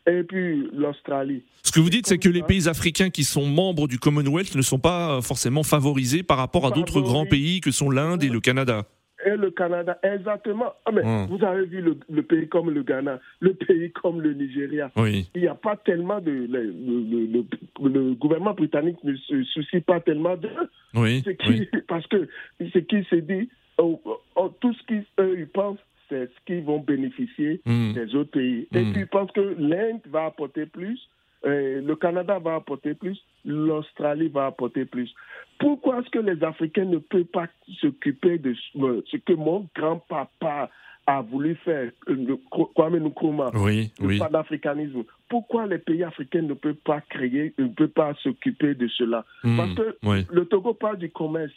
et 0.07 0.23
puis 0.23 0.69
l'Australie. 0.73 1.43
Ce 1.63 1.71
que 1.71 1.79
vous 1.79 1.89
dites, 1.89 2.07
c'est 2.07 2.17
que 2.17 2.29
les 2.29 2.43
pays 2.43 2.67
africains 2.67 3.09
qui 3.09 3.23
sont 3.23 3.45
membres 3.45 3.87
du 3.87 3.99
Commonwealth 3.99 4.55
ne 4.55 4.61
sont 4.61 4.79
pas 4.79 5.21
forcément 5.21 5.63
favorisés 5.63 6.23
par 6.23 6.37
rapport 6.37 6.65
à 6.65 6.71
d'autres 6.71 7.01
grands 7.01 7.25
pays 7.25 7.61
que 7.61 7.71
sont 7.71 7.89
l'Inde 7.89 8.23
et 8.23 8.29
le 8.29 8.39
Canada. 8.39 8.85
Et 9.25 9.37
le 9.37 9.51
Canada, 9.51 9.97
exactement. 10.03 10.73
Ah, 10.85 10.91
mais 10.91 11.01
Hum. 11.03 11.27
Vous 11.27 11.43
avez 11.45 11.65
vu 11.65 11.81
le, 11.81 11.97
le 12.09 12.23
pays 12.23 12.49
comme 12.49 12.69
le 12.69 12.83
Ghana, 12.83 13.19
le 13.39 13.53
pays 13.53 13.91
comme 13.91 14.21
le 14.21 14.33
Nigeria. 14.33 14.91
Oui. 14.97 15.29
Il 15.33 15.41
n'y 15.41 15.47
a 15.47 15.55
pas 15.55 15.77
tellement 15.77 16.19
de. 16.19 16.31
Le, 16.31 18.13
gouvernement 18.15 18.53
britannique 18.53 19.01
ne 19.03 19.15
se 19.15 19.43
soucie 19.43 19.79
pas 19.79 20.01
tellement 20.01 20.35
de. 20.35 20.49
Oui. 20.93 21.21
Ce 21.25 21.29
qui, 21.29 21.49
oui. 21.49 21.69
Parce 21.87 22.05
que 22.07 22.27
ce 22.59 22.79
qui 22.79 23.03
se 23.09 23.15
dit, 23.15 23.49
oh, 23.77 24.01
oh, 24.35 24.49
tout 24.59 24.73
ce 24.73 24.83
qu'ils 24.87 25.05
ils 25.37 25.47
pensent, 25.47 25.79
c'est 26.13 26.25
ce 26.27 26.45
qu'ils 26.45 26.63
vont 26.63 26.79
bénéficier 26.79 27.61
Mm. 27.65 27.93
des 27.93 28.15
autres 28.15 28.31
pays. 28.31 28.67
Et 28.73 28.83
Mm. 28.83 28.91
puis 28.93 29.01
ils 29.01 29.07
pensent 29.07 29.31
que 29.31 29.55
l'Inde 29.57 30.01
va 30.09 30.25
apporter 30.25 30.65
plus, 30.65 30.99
euh, 31.45 31.81
le 31.81 31.95
Canada 31.95 32.39
va 32.39 32.55
apporter 32.55 32.93
plus, 32.93 33.19
l'Australie 33.45 34.29
va 34.29 34.45
apporter 34.47 34.85
plus. 34.85 35.13
Pourquoi 35.59 35.99
est-ce 35.99 36.09
que 36.09 36.19
les 36.19 36.41
Africains 36.43 36.85
ne 36.85 36.97
peuvent 36.99 37.23
pas 37.25 37.47
s'occuper 37.81 38.37
de 38.37 38.53
ce 38.53 38.77
euh, 38.79 39.01
que 39.25 39.33
mon 39.33 39.67
grand-papa 39.75 40.69
a 41.05 41.21
voulu 41.21 41.55
faire, 41.55 41.91
euh, 42.09 42.15
le 42.15 42.37
Kwame 42.75 42.97
Nkrumah 42.97 43.51
Oui, 43.55 43.91
le 43.99 44.07
oui. 44.07 44.19
panafricanisme? 44.19 45.03
Pourquoi 45.29 45.65
les 45.67 45.77
pays 45.79 46.03
africains 46.03 46.43
ne 46.43 46.53
peuvent 46.53 46.75
pas 46.85 47.01
créer, 47.01 47.53
ne 47.57 47.67
peuvent 47.67 47.89
pas 47.89 48.13
s'occuper 48.23 48.73
de 48.75 48.87
cela? 48.87 49.25
Mm. 49.43 49.57
Parce 49.57 49.73
que 49.73 49.97
Oui. 50.03 50.25
le 50.31 50.45
Togo 50.45 50.73
parle 50.73 50.97
du 50.99 51.09
commerce. 51.09 51.51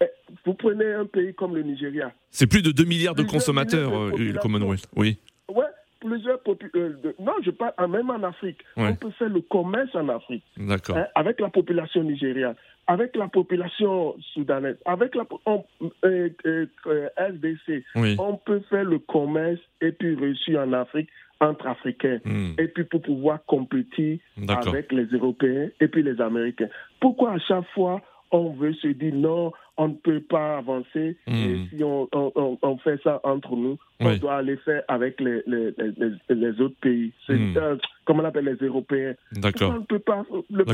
Eh, 0.00 0.06
Vous 0.44 0.54
prenez 0.54 0.92
un 0.92 1.06
pays 1.06 1.34
comme 1.34 1.54
le 1.54 1.62
Nigeria. 1.62 2.12
C'est 2.30 2.46
plus 2.46 2.62
de 2.62 2.70
2 2.70 2.84
milliards 2.84 3.14
de 3.14 3.22
consommateurs, 3.22 3.90
de 3.90 3.96
euh, 4.22 4.32
le. 4.32 4.38
Commonwealth. 4.38 4.86
Oui. 4.96 5.18
Ouais, 5.48 5.64
plusieurs 6.00 6.40
euh, 6.48 6.88
de- 7.02 7.14
Non, 7.18 7.32
je 7.44 7.50
parle 7.50 7.72
ah, 7.78 7.86
même 7.86 8.10
en 8.10 8.22
Afrique. 8.22 8.58
Ouais. 8.76 8.88
On 8.90 8.94
peut 8.94 9.10
faire 9.12 9.28
le 9.28 9.40
commerce 9.40 9.94
en 9.94 10.08
Afrique 10.08 10.44
D'accord. 10.56 10.96
hein, 10.98 11.06
avec 11.14 11.40
la 11.40 11.48
population 11.48 12.02
nigériane, 12.02 12.54
avec 12.86 13.16
la 13.16 13.28
population 13.28 14.14
soudanaise, 14.34 14.76
avec 14.84 15.14
la 15.14 15.24
on- 15.46 15.64
euh, 16.04 16.28
euh, 16.44 17.08
SDC. 17.16 17.84
Oui. 17.94 18.16
On 18.18 18.36
peut 18.36 18.60
faire 18.68 18.84
le 18.84 18.98
commerce 18.98 19.60
et 19.80 19.92
puis 19.92 20.14
réussir 20.14 20.60
en 20.60 20.72
Afrique 20.74 21.08
entre 21.40 21.66
Africains. 21.66 22.18
Mm. 22.24 22.52
et 22.58 22.68
puis 22.68 22.84
pour 22.84 23.02
pouvoir 23.02 23.44
compétir 23.46 24.18
avec 24.48 24.90
les 24.92 25.04
Européens 25.06 25.68
et 25.80 25.88
puis 25.88 26.02
les 26.02 26.18
Américains. 26.20 26.68
Pourquoi 27.00 27.32
à 27.34 27.38
chaque 27.38 27.68
fois 27.74 28.00
on 28.32 28.50
veut 28.54 28.72
se 28.74 28.88
dire 28.88 29.14
non, 29.14 29.52
on 29.78 29.88
ne 29.88 29.94
peut 29.94 30.20
pas 30.20 30.58
avancer 30.58 31.16
Mm. 31.26 31.34
et 31.34 31.60
si 31.76 31.84
on, 31.84 32.08
on- 32.12 32.32
on- 32.34 32.58
on 32.62 32.78
fait 32.78 32.98
ça 33.04 33.20
entre 33.24 33.54
nous, 33.56 33.78
on 34.00 34.14
doit 34.16 34.36
aller 34.36 34.56
faire 34.58 34.82
avec 34.88 35.20
les, 35.20 35.42
les, 35.46 35.70
les- 35.78 36.34
les 36.34 36.60
autres 36.60 36.76
pays. 36.82 37.12
C'est, 37.26 37.34
Mm. 37.34 37.56
euh, 37.56 37.76
comment 38.04 38.22
on 38.22 38.26
appelle 38.26 38.44
les 38.44 38.66
Européens? 38.66 39.14
D'accord. 39.32 39.72
on 39.76 39.80
ne 39.80 39.84
peut 39.84 39.98
pas 39.98 40.24
le 40.50 40.64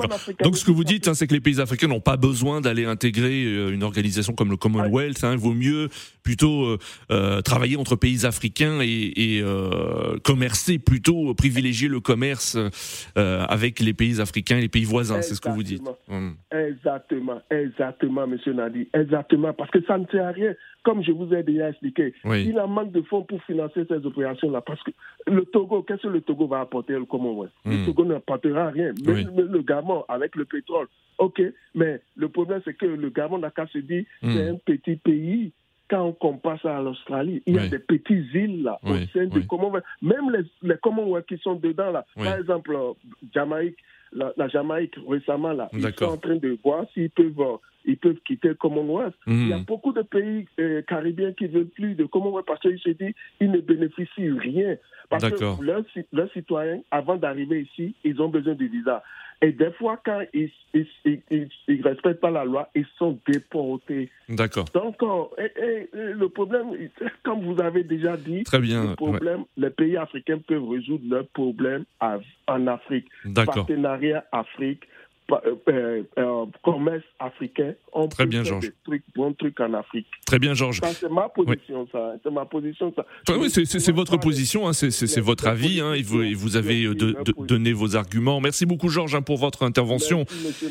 Donc 0.45 0.57
ce 0.57 0.65
que 0.65 0.71
vous 0.73 0.85
dites, 0.85 1.07
hein, 1.09 1.15
c'est 1.15 1.27
que 1.27 1.35
les 1.35 1.41
pays 1.41 1.61
africains 1.61 1.89
n'ont 1.89 2.01
pas 2.01 2.17
besoin 2.17 2.61
d'aller 2.61 2.85
intégrer 2.85 3.45
euh, 3.45 3.73
une 3.73 3.83
organisation 3.85 4.33
comme 4.35 4.51
le 4.51 4.57
Commonwealth. 4.57 5.23
Hein, 5.25 5.33
il 5.33 5.39
vaut 5.39 5.53
mieux 5.55 5.89
plutôt 6.23 6.77
euh, 7.11 7.41
travailler 7.43 7.77
entre 7.77 7.97
pays 7.97 8.25
africains 8.27 8.81
et, 8.83 9.37
et, 9.37 9.41
euh, 9.43 10.19
commercer, 10.25 10.79
plutôt 10.79 11.35
privilégier 11.35 11.89
le 11.89 12.01
commerce 12.01 12.57
avec 13.17 13.81
les 13.81 13.93
pays 13.95 14.21
africains 14.21 14.59
et 14.59 14.63
les 14.63 14.69
pays 14.69 14.85
voisins. 14.85 15.23
C'est 15.23 15.35
ce 15.35 15.41
que 15.41 15.49
vous 15.49 15.63
dites. 15.63 15.83
Exactement, 16.51 17.41
exactement, 17.51 18.27
Monsieur 18.27 18.53
Nadi, 18.53 18.89
exactement, 18.95 19.53
parce 19.53 19.71
que 19.71 19.83
ça 19.83 19.99
ne 19.99 20.07
sert 20.07 20.27
à 20.27 20.31
rien. 20.33 20.55
Comme 20.83 21.03
je 21.05 21.13
vous 21.13 21.33
ai 21.33 21.43
déjà 21.43 21.69
expliqué, 21.71 22.13
Oui. 22.25 22.47
il 22.49 22.59
en 22.59 22.67
manque 22.69 22.91
de 22.93 23.03
fonds 23.03 23.23
pour 23.23 23.43
financer 23.45 23.85
ces 23.89 24.05
opérations-là, 24.05 24.61
parce 24.63 24.83
que 24.83 24.91
le 25.27 25.45
Togo, 25.45 25.83
qu'est-ce 25.83 26.03
que 26.03 26.09
le 26.09 26.21
Togo 26.23 26.47
va 26.49 26.61
apporter 26.61 26.97
au 26.97 27.07
Commonwealth? 27.07 27.53
Hmm. 27.65 27.71
Le 27.71 27.87
Togo 27.87 28.05
n'apportera 28.05 28.69
rien, 28.71 28.93
même 29.07 29.15
Oui. 29.15 29.27
le, 29.37 29.47
le 29.47 29.63
Gabon 29.63 30.05
avec 30.09 30.35
le 30.37 30.45
pétrole. 30.45 30.89
Ok, 31.19 31.41
mais 31.75 32.01
le 32.17 32.29
problème 32.29 32.61
c'est 32.65 32.75
que 32.75 32.87
le 32.87 33.11
Gabon 33.11 33.39
n'a 33.39 33.51
qu'à 33.51 33.67
se 33.69 33.79
dire, 33.79 34.05
Hmm. 34.23 34.33
c'est 34.33 34.49
un 34.49 34.57
petit 34.57 34.97
pays. 34.97 35.53
Quand 35.91 36.05
on 36.07 36.13
compare 36.13 36.59
ça 36.63 36.79
à 36.79 36.81
l'Australie, 36.81 37.43
il 37.47 37.55
y 37.55 37.59
a 37.59 37.63
Oui. 37.63 37.69
des 37.69 37.79
petites 37.79 38.33
îles 38.35 38.63
là, 38.63 38.79
Oui, 38.83 39.03
au 39.05 39.07
sein 39.19 39.27
du 39.27 39.39
oui. 39.41 39.47
Commonwealth. 39.47 39.85
Même 40.01 40.31
les, 40.31 40.69
les 40.69 40.77
Commonwealth 40.79 41.27
qui 41.27 41.37
sont 41.39 41.55
dedans 41.57 41.91
là, 41.91 42.05
par 42.17 42.39
exemple, 42.39 42.75
euh, 42.75 42.93
Jamaïque, 43.35 43.77
la, 44.13 44.33
la 44.37 44.49
Jamaïque 44.49 44.95
récemment 45.09 45.53
là, 45.53 45.69
ils 45.73 45.81
sont 45.83 46.05
en 46.05 46.17
train 46.17 46.37
de 46.37 46.57
voir 46.63 46.85
s'ils 46.93 47.11
peuvent, 47.11 47.33
euh, 47.41 47.57
ils 47.85 47.97
peuvent 47.97 48.19
quitter 48.27 48.49
le 48.49 48.55
Commonwealth. 48.55 49.15
Il 49.27 49.49
y 49.49 49.53
a 49.53 49.57
Hum. 49.57 49.65
beaucoup 49.65 49.93
de 49.93 50.03
pays 50.03 50.47
euh, 50.61 50.83
caribéens 50.83 51.33
qui 51.33 51.47
veulent 51.47 51.67
plus 51.67 51.95
de 51.95 52.05
Commonwealth 52.05 52.47
parce 52.47 52.61
qu'ils 52.61 52.79
se 52.79 52.91
disent 52.91 53.15
qu'ils 53.39 53.51
ne 53.51 53.61
bénéficient 53.61 54.31
rien. 54.31 54.77
Parce 55.09 55.25
que 55.57 55.63
leurs, 55.63 55.85
leurs 56.13 56.33
citoyens, 56.33 56.81
avant 56.91 57.17
d'arriver 57.17 57.63
ici, 57.63 57.95
ils 58.05 58.21
ont 58.23 58.29
besoin 58.29 58.55
de 58.55 58.65
visa. 58.65 59.03
Et 59.45 59.51
des 59.51 59.73
fois, 59.73 60.01
quand 60.05 60.21
ils 60.33 60.51
ne 60.73 60.81
ils, 61.05 61.21
ils- 61.31 61.49
ils 61.67 61.83
respectent 61.83 62.21
pas 62.21 62.31
la 62.31 62.45
loi, 62.45 62.71
ils 62.77 62.87
sont 62.97 63.19
déportés. 63.27 64.09
D'accord. 64.29 64.67
Donc, 64.73 65.03
euh, 65.03 65.25
et- 65.37 65.61
et- 65.65 65.89
et 65.99 66.13
le 66.15 66.29
problème, 66.29 66.69
comme 67.25 67.43
vous 67.45 67.61
avez 67.61 67.83
déjà 67.83 68.17
dit, 68.17 68.45
Très 68.45 68.61
bien. 68.61 68.83
le 68.83 68.89
ouais. 68.91 68.95
problème, 68.95 69.45
les 69.57 69.71
pays 69.71 69.97
africains 69.97 70.39
peuvent 70.39 70.69
résoudre 70.69 71.05
leurs 71.09 71.27
problèmes 71.29 71.85
en 72.01 72.67
Afrique. 72.69 73.07
D'accord. 73.25 73.55
Partenariat 73.67 74.25
Afrique, 74.31 74.85
euh, 75.47 75.55
euh, 75.69 76.03
euh, 76.19 76.45
commerce 76.63 77.05
africain. 77.19 77.75
On 77.93 78.09
Très 78.09 78.25
peut 78.25 78.31
bien, 78.31 78.43
faire 78.45 78.53
Georges. 78.53 78.67
des 78.69 78.73
trucs, 78.85 79.03
bons 79.15 79.33
trucs 79.35 79.59
en 79.61 79.75
Afrique. 79.75 80.07
Très 80.27 80.39
bien, 80.39 80.55
Georges. 80.55 80.81
Ça, 80.81 80.93
c'est 80.93 81.11
ma 81.11 81.29
position, 81.29 81.87
ça. 81.93 82.15
C'est 82.23 82.31
ma 82.31 82.45
position, 82.47 82.93
ça. 82.97 83.05
Enfin, 83.29 83.39
oui, 83.41 83.51
c'est- 83.51 83.93
votre 83.93 84.17
position, 84.19 84.67
hein, 84.69 84.73
c'est 84.73 85.21
votre 85.21 85.47
avis, 85.47 85.81
hein, 85.81 85.93
et 85.95 86.03
vous, 86.03 86.23
et 86.23 86.35
vous 86.35 86.57
avez 86.57 86.85
euh, 86.85 86.95
de- 86.95 87.17
de- 87.25 87.47
donné 87.47 87.73
vos 87.73 87.95
arguments. 87.97 88.41
Merci 88.41 88.67
beaucoup, 88.67 88.89
Georges, 88.89 89.15
hein, 89.15 89.23
pour 89.23 89.37
votre 89.37 89.63
intervention. 89.65 90.25
Merci. 90.43 90.67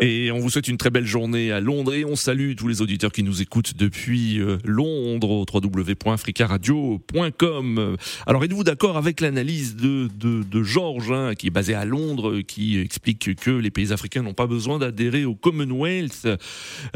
Et 0.00 0.30
on 0.32 0.38
vous 0.38 0.50
souhaite 0.50 0.68
une 0.68 0.76
très 0.78 0.90
belle 0.90 1.06
journée 1.06 1.52
à 1.52 1.60
Londres 1.60 1.94
et 1.94 2.04
on 2.04 2.16
salue 2.16 2.54
tous 2.56 2.68
les 2.68 2.80
auditeurs 2.82 3.12
qui 3.12 3.22
nous 3.22 3.42
écoutent 3.42 3.76
depuis 3.76 4.40
euh, 4.40 4.56
Londres 4.64 5.30
au 5.30 5.44
www.africaradio.com. 5.52 7.96
Alors 8.26 8.44
êtes-vous 8.44 8.64
d'accord 8.64 8.96
avec 8.96 9.20
l'analyse 9.20 9.76
de, 9.76 10.08
de, 10.18 10.42
de 10.42 10.62
Georges 10.62 11.12
hein, 11.12 11.34
qui 11.34 11.48
est 11.48 11.50
basé 11.50 11.74
à 11.74 11.84
Londres, 11.84 12.30
euh, 12.30 12.42
qui 12.42 12.78
explique 12.80 13.34
que 13.36 13.50
les 13.50 13.70
pays 13.70 13.92
africains 13.92 14.01
n'ont 14.16 14.34
pas 14.34 14.46
besoin 14.46 14.78
d'adhérer 14.78 15.24
au 15.24 15.34
Commonwealth 15.34 16.28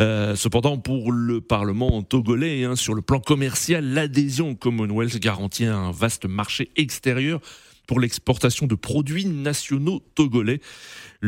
Euh, 0.00 0.34
Cependant, 0.36 0.78
pour 0.78 1.12
le 1.12 1.40
Parlement 1.40 2.02
togolais, 2.02 2.64
hein, 2.64 2.76
sur 2.76 2.94
le 2.94 3.02
plan 3.02 3.20
commercial, 3.20 3.84
l'adhésion 3.84 4.50
au 4.50 4.54
Commonwealth 4.54 5.18
garantit 5.18 5.64
un 5.64 5.90
vaste 5.90 6.26
marché 6.26 6.70
extérieur 6.76 7.40
pour 7.86 8.00
l'exportation 8.00 8.66
de 8.66 8.75
produits 8.75 9.26
nationaux 9.26 10.02
togolais. 10.14 10.60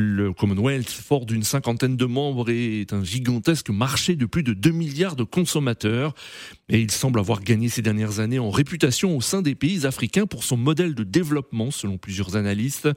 Le 0.00 0.32
Commonwealth, 0.32 0.88
fort 0.88 1.26
d'une 1.26 1.42
cinquantaine 1.42 1.96
de 1.96 2.04
membres, 2.04 2.50
est 2.50 2.92
un 2.92 3.02
gigantesque 3.02 3.70
marché 3.70 4.14
de 4.14 4.26
plus 4.26 4.44
de 4.44 4.52
2 4.52 4.70
milliards 4.70 5.16
de 5.16 5.24
consommateurs. 5.24 6.14
Et 6.68 6.80
il 6.80 6.92
semble 6.92 7.18
avoir 7.18 7.40
gagné 7.40 7.68
ces 7.68 7.82
dernières 7.82 8.20
années 8.20 8.38
en 8.38 8.50
réputation 8.50 9.16
au 9.16 9.20
sein 9.20 9.42
des 9.42 9.56
pays 9.56 9.86
africains 9.86 10.26
pour 10.26 10.44
son 10.44 10.56
modèle 10.56 10.94
de 10.94 11.02
développement, 11.02 11.72
selon 11.72 11.98
plusieurs 11.98 12.36
analystes. 12.36 12.88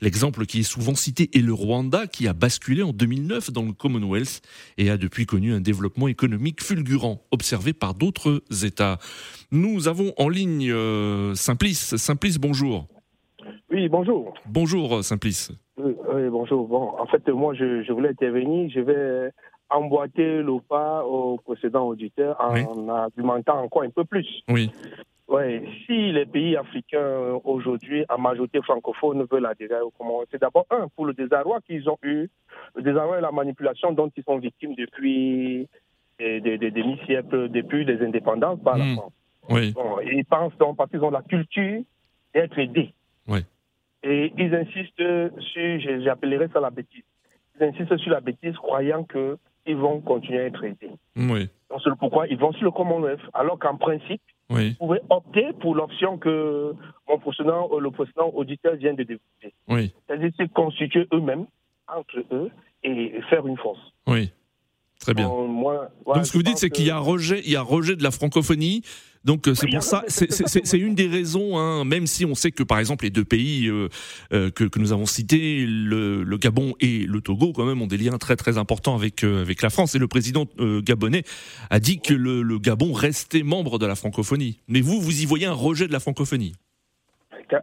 L'exemple 0.00 0.46
qui 0.46 0.60
est 0.60 0.62
souvent 0.62 0.94
cité 0.94 1.28
est 1.36 1.42
le 1.42 1.52
Rwanda, 1.52 2.06
qui 2.06 2.26
a 2.26 2.32
basculé 2.32 2.82
en 2.82 2.94
2009 2.94 3.50
dans 3.50 3.64
le 3.64 3.74
Commonwealth 3.74 4.40
et 4.78 4.88
a 4.88 4.96
depuis 4.96 5.26
connu 5.26 5.52
un 5.52 5.60
développement 5.60 6.08
économique 6.08 6.62
fulgurant, 6.62 7.22
observé 7.32 7.74
par 7.74 7.92
d'autres 7.92 8.42
États. 8.64 8.98
Nous 9.50 9.88
avons 9.88 10.14
en 10.16 10.30
ligne 10.30 10.70
euh, 10.72 11.34
Simplice. 11.34 11.96
Simplice, 11.96 12.38
bonjour. 12.38 12.88
Oui, 13.70 13.90
bonjour. 13.90 14.32
Bonjour 14.46 15.04
Simplice. 15.04 15.52
Oui, 16.16 16.22
oui, 16.22 16.28
bonjour. 16.30 16.66
Bon, 16.66 16.94
en 16.98 17.04
fait, 17.06 17.28
moi, 17.28 17.52
je, 17.52 17.82
je 17.82 17.92
voulais 17.92 18.08
intervenir. 18.08 18.70
Je 18.70 18.80
vais 18.80 19.30
emboîter 19.68 20.38
le 20.42 20.60
pas 20.66 21.04
au 21.04 21.36
précédent 21.36 21.86
auditeur 21.88 22.36
en 22.40 22.54
Oui. 22.54 22.62
argumentant 22.88 23.62
encore 23.62 23.82
un 23.82 23.90
peu 23.90 24.04
plus. 24.04 24.26
Oui. 24.48 24.70
Ouais, 25.28 25.62
si 25.84 26.12
les 26.12 26.24
pays 26.24 26.56
africains 26.56 26.98
euh, 26.98 27.38
aujourd'hui, 27.44 28.04
à 28.08 28.16
majorité 28.16 28.62
francophone, 28.62 29.26
veulent 29.30 29.44
adhérer 29.44 29.80
au 29.80 29.90
Commonwealth, 29.90 30.28
c'est 30.30 30.40
d'abord 30.40 30.64
un 30.70 30.86
pour 30.94 31.04
le 31.04 31.12
désarroi 31.12 31.60
qu'ils 31.66 31.86
ont 31.90 31.98
eu, 32.02 32.30
le 32.76 32.82
désarroi 32.82 33.18
et 33.18 33.20
la 33.20 33.32
manipulation 33.32 33.92
dont 33.92 34.10
ils 34.16 34.22
sont 34.22 34.38
victimes 34.38 34.74
depuis 34.76 35.68
des, 36.18 36.40
des, 36.40 36.56
des 36.56 36.70
demi-siècles, 36.70 37.50
depuis 37.50 37.84
les 37.84 38.00
indépendances 38.06 38.60
par 38.62 38.78
la 38.78 38.84
Mm. 38.84 38.94
France. 38.96 39.12
Oui. 39.50 39.72
Bon, 39.72 39.98
ils 40.00 40.24
pensent 40.24 40.56
donc 40.58 40.76
parce 40.76 40.90
qu'ils 40.90 41.02
ont 41.04 41.10
la 41.10 41.22
culture 41.22 41.82
d'être 42.32 42.58
aidés. 42.58 42.94
Ouais. 43.28 43.40
Et 44.08 44.32
ils 44.38 44.54
insistent 44.54 45.02
sur, 45.52 46.00
j'appellerais 46.04 46.48
ça 46.52 46.60
la 46.60 46.70
bêtise. 46.70 47.02
Ils 47.58 47.64
insistent 47.66 47.96
sur 47.98 48.10
la 48.12 48.20
bêtise, 48.20 48.54
croyant 48.56 49.04
qu'ils 49.04 49.76
vont 49.76 50.00
continuer 50.00 50.40
à 50.40 50.44
être 50.44 50.62
aidés. 50.62 50.90
Oui. 51.16 51.48
Donc 51.70 51.80
c'est 51.82 51.90
pourquoi 51.98 52.28
ils 52.28 52.38
vont 52.38 52.52
sur 52.52 52.64
le 52.64 52.70
Commonwealth, 52.70 53.20
alors 53.34 53.58
qu'en 53.58 53.76
principe, 53.76 54.20
Oui. 54.50 54.76
vous 54.80 54.86
pouvez 54.86 55.00
opter 55.10 55.46
pour 55.60 55.74
l'option 55.74 56.18
que 56.18 56.72
mon 57.08 57.18
précédent, 57.18 57.68
le 57.78 57.90
précédent 57.90 58.30
auditeur 58.34 58.76
vient 58.76 58.94
de 58.94 59.02
développer. 59.02 59.52
Oui. 59.68 59.92
C'est-à-dire 60.06 60.30
se 60.38 60.44
constituer 60.52 61.08
eux-mêmes, 61.12 61.46
entre 61.88 62.18
eux, 62.32 62.50
et 62.84 63.20
faire 63.28 63.46
une 63.46 63.56
force. 63.56 63.80
Oui. 64.06 64.30
Très 65.00 65.14
bien. 65.14 65.28
Moi, 65.28 65.88
voilà, 66.04 66.18
Donc 66.20 66.26
ce 66.26 66.32
que 66.32 66.38
vous 66.38 66.42
dites, 66.44 66.58
c'est 66.58 66.70
qu'il 66.70 66.86
y 66.86 66.88
que- 66.88 66.94
a 66.94 66.98
rejet, 66.98 67.40
il 67.44 67.50
y 67.50 67.56
a 67.56 67.62
rejet 67.62 67.96
de 67.96 68.02
la 68.02 68.10
francophonie 68.10 68.82
Donc 69.26 69.48
c'est 69.54 69.68
pour 69.68 69.82
ça, 69.82 70.04
c'est 70.06 70.78
une 70.78 70.94
des 70.94 71.08
raisons, 71.08 71.58
hein, 71.58 71.84
même 71.84 72.06
si 72.06 72.24
on 72.24 72.34
sait 72.34 72.52
que 72.52 72.62
par 72.62 72.78
exemple 72.78 73.04
les 73.04 73.10
deux 73.10 73.24
pays 73.24 73.68
que, 74.30 74.48
que, 74.50 74.78
nous 74.78 74.92
avons 74.92 75.04
cités, 75.04 75.66
le, 75.66 76.22
le, 76.22 76.38
Gabon 76.38 76.74
et 76.80 77.00
le 77.00 77.20
Togo, 77.20 77.52
quand 77.52 77.64
même, 77.64 77.82
ont 77.82 77.86
des 77.86 77.98
liens 77.98 78.18
très 78.18 78.36
très 78.36 78.56
importants 78.56 78.94
avec, 78.94 79.24
avec 79.24 79.62
la 79.62 79.70
France. 79.70 79.94
Et 79.94 79.98
le 79.98 80.08
président 80.08 80.46
gabonais 80.58 81.24
a 81.70 81.80
dit 81.80 82.00
que 82.00 82.14
le, 82.14 82.42
le 82.42 82.58
Gabon 82.58 82.92
restait 82.92 83.42
membre 83.42 83.78
de 83.78 83.86
la 83.86 83.96
francophonie. 83.96 84.60
Mais 84.68 84.80
vous, 84.80 85.00
vous 85.00 85.22
y 85.22 85.26
voyez 85.26 85.46
un 85.46 85.52
rejet 85.52 85.88
de 85.88 85.92
la 85.92 86.00
francophonie? 86.00 86.54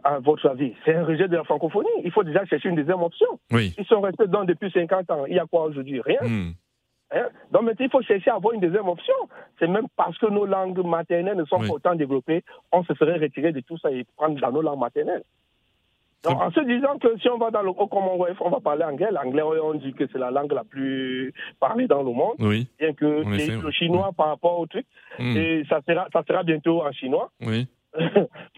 À 0.02 0.18
votre 0.18 0.48
avis, 0.48 0.72
c'est 0.84 0.94
un 0.94 1.04
rejet 1.04 1.28
de 1.28 1.36
la 1.36 1.44
francophonie? 1.44 1.88
Il 2.04 2.10
faut 2.10 2.24
déjà 2.24 2.44
chercher 2.46 2.70
une 2.70 2.76
deuxième 2.76 3.02
option. 3.02 3.26
Oui. 3.50 3.74
Ils 3.78 3.84
sont 3.84 4.00
restés 4.00 4.26
dedans 4.26 4.44
depuis 4.44 4.70
50 4.70 5.10
ans. 5.10 5.26
Il 5.26 5.34
y 5.34 5.38
a 5.38 5.46
quoi 5.46 5.64
aujourd'hui? 5.64 6.00
Rien. 6.00 6.20
Hmm. 6.22 6.52
Hein? 7.12 7.28
Donc 7.50 7.62
maintenant, 7.62 7.86
il 7.86 7.90
faut 7.90 8.02
chercher 8.02 8.30
à 8.30 8.36
avoir 8.36 8.54
une 8.54 8.60
deuxième 8.60 8.88
option. 8.88 9.14
C'est 9.58 9.68
même 9.68 9.86
parce 9.96 10.16
que 10.18 10.26
nos 10.26 10.46
langues 10.46 10.84
maternelles 10.84 11.36
ne 11.36 11.44
sont 11.44 11.58
pas 11.58 11.68
autant 11.68 11.94
développées, 11.94 12.42
on 12.72 12.82
se 12.84 12.94
serait 12.94 13.18
retiré 13.18 13.52
de 13.52 13.60
tout 13.60 13.78
ça 13.78 13.90
et 13.90 14.04
prendre 14.16 14.40
dans 14.40 14.52
nos 14.52 14.62
langues 14.62 14.80
maternelles. 14.80 15.24
Donc, 16.24 16.40
en 16.40 16.50
se 16.50 16.60
disant 16.60 16.98
que 16.98 17.18
si 17.18 17.28
on 17.28 17.36
va 17.36 17.50
dans 17.50 17.62
le 17.62 17.72
Commonwealth, 17.72 18.38
on 18.40 18.48
va 18.48 18.60
parler 18.60 18.84
anglais. 18.84 19.08
L'anglais, 19.10 19.42
on 19.42 19.74
dit 19.74 19.92
que 19.92 20.06
c'est 20.10 20.18
la 20.18 20.30
langue 20.30 20.52
la 20.52 20.64
plus 20.64 21.34
parlée 21.60 21.86
dans 21.86 22.02
le 22.02 22.12
monde. 22.12 22.36
Oui. 22.38 22.66
Bien 22.78 22.94
que 22.94 23.04
le 23.04 23.70
chinois 23.70 24.10
par 24.16 24.28
rapport 24.28 24.58
au 24.58 24.66
truc. 24.66 24.86
Hmm. 25.18 25.36
Et 25.36 25.64
ça 25.68 25.80
sera, 25.86 26.08
ça 26.12 26.22
sera 26.26 26.42
bientôt 26.42 26.82
en 26.82 26.92
chinois. 26.92 27.30
Oui. 27.42 27.68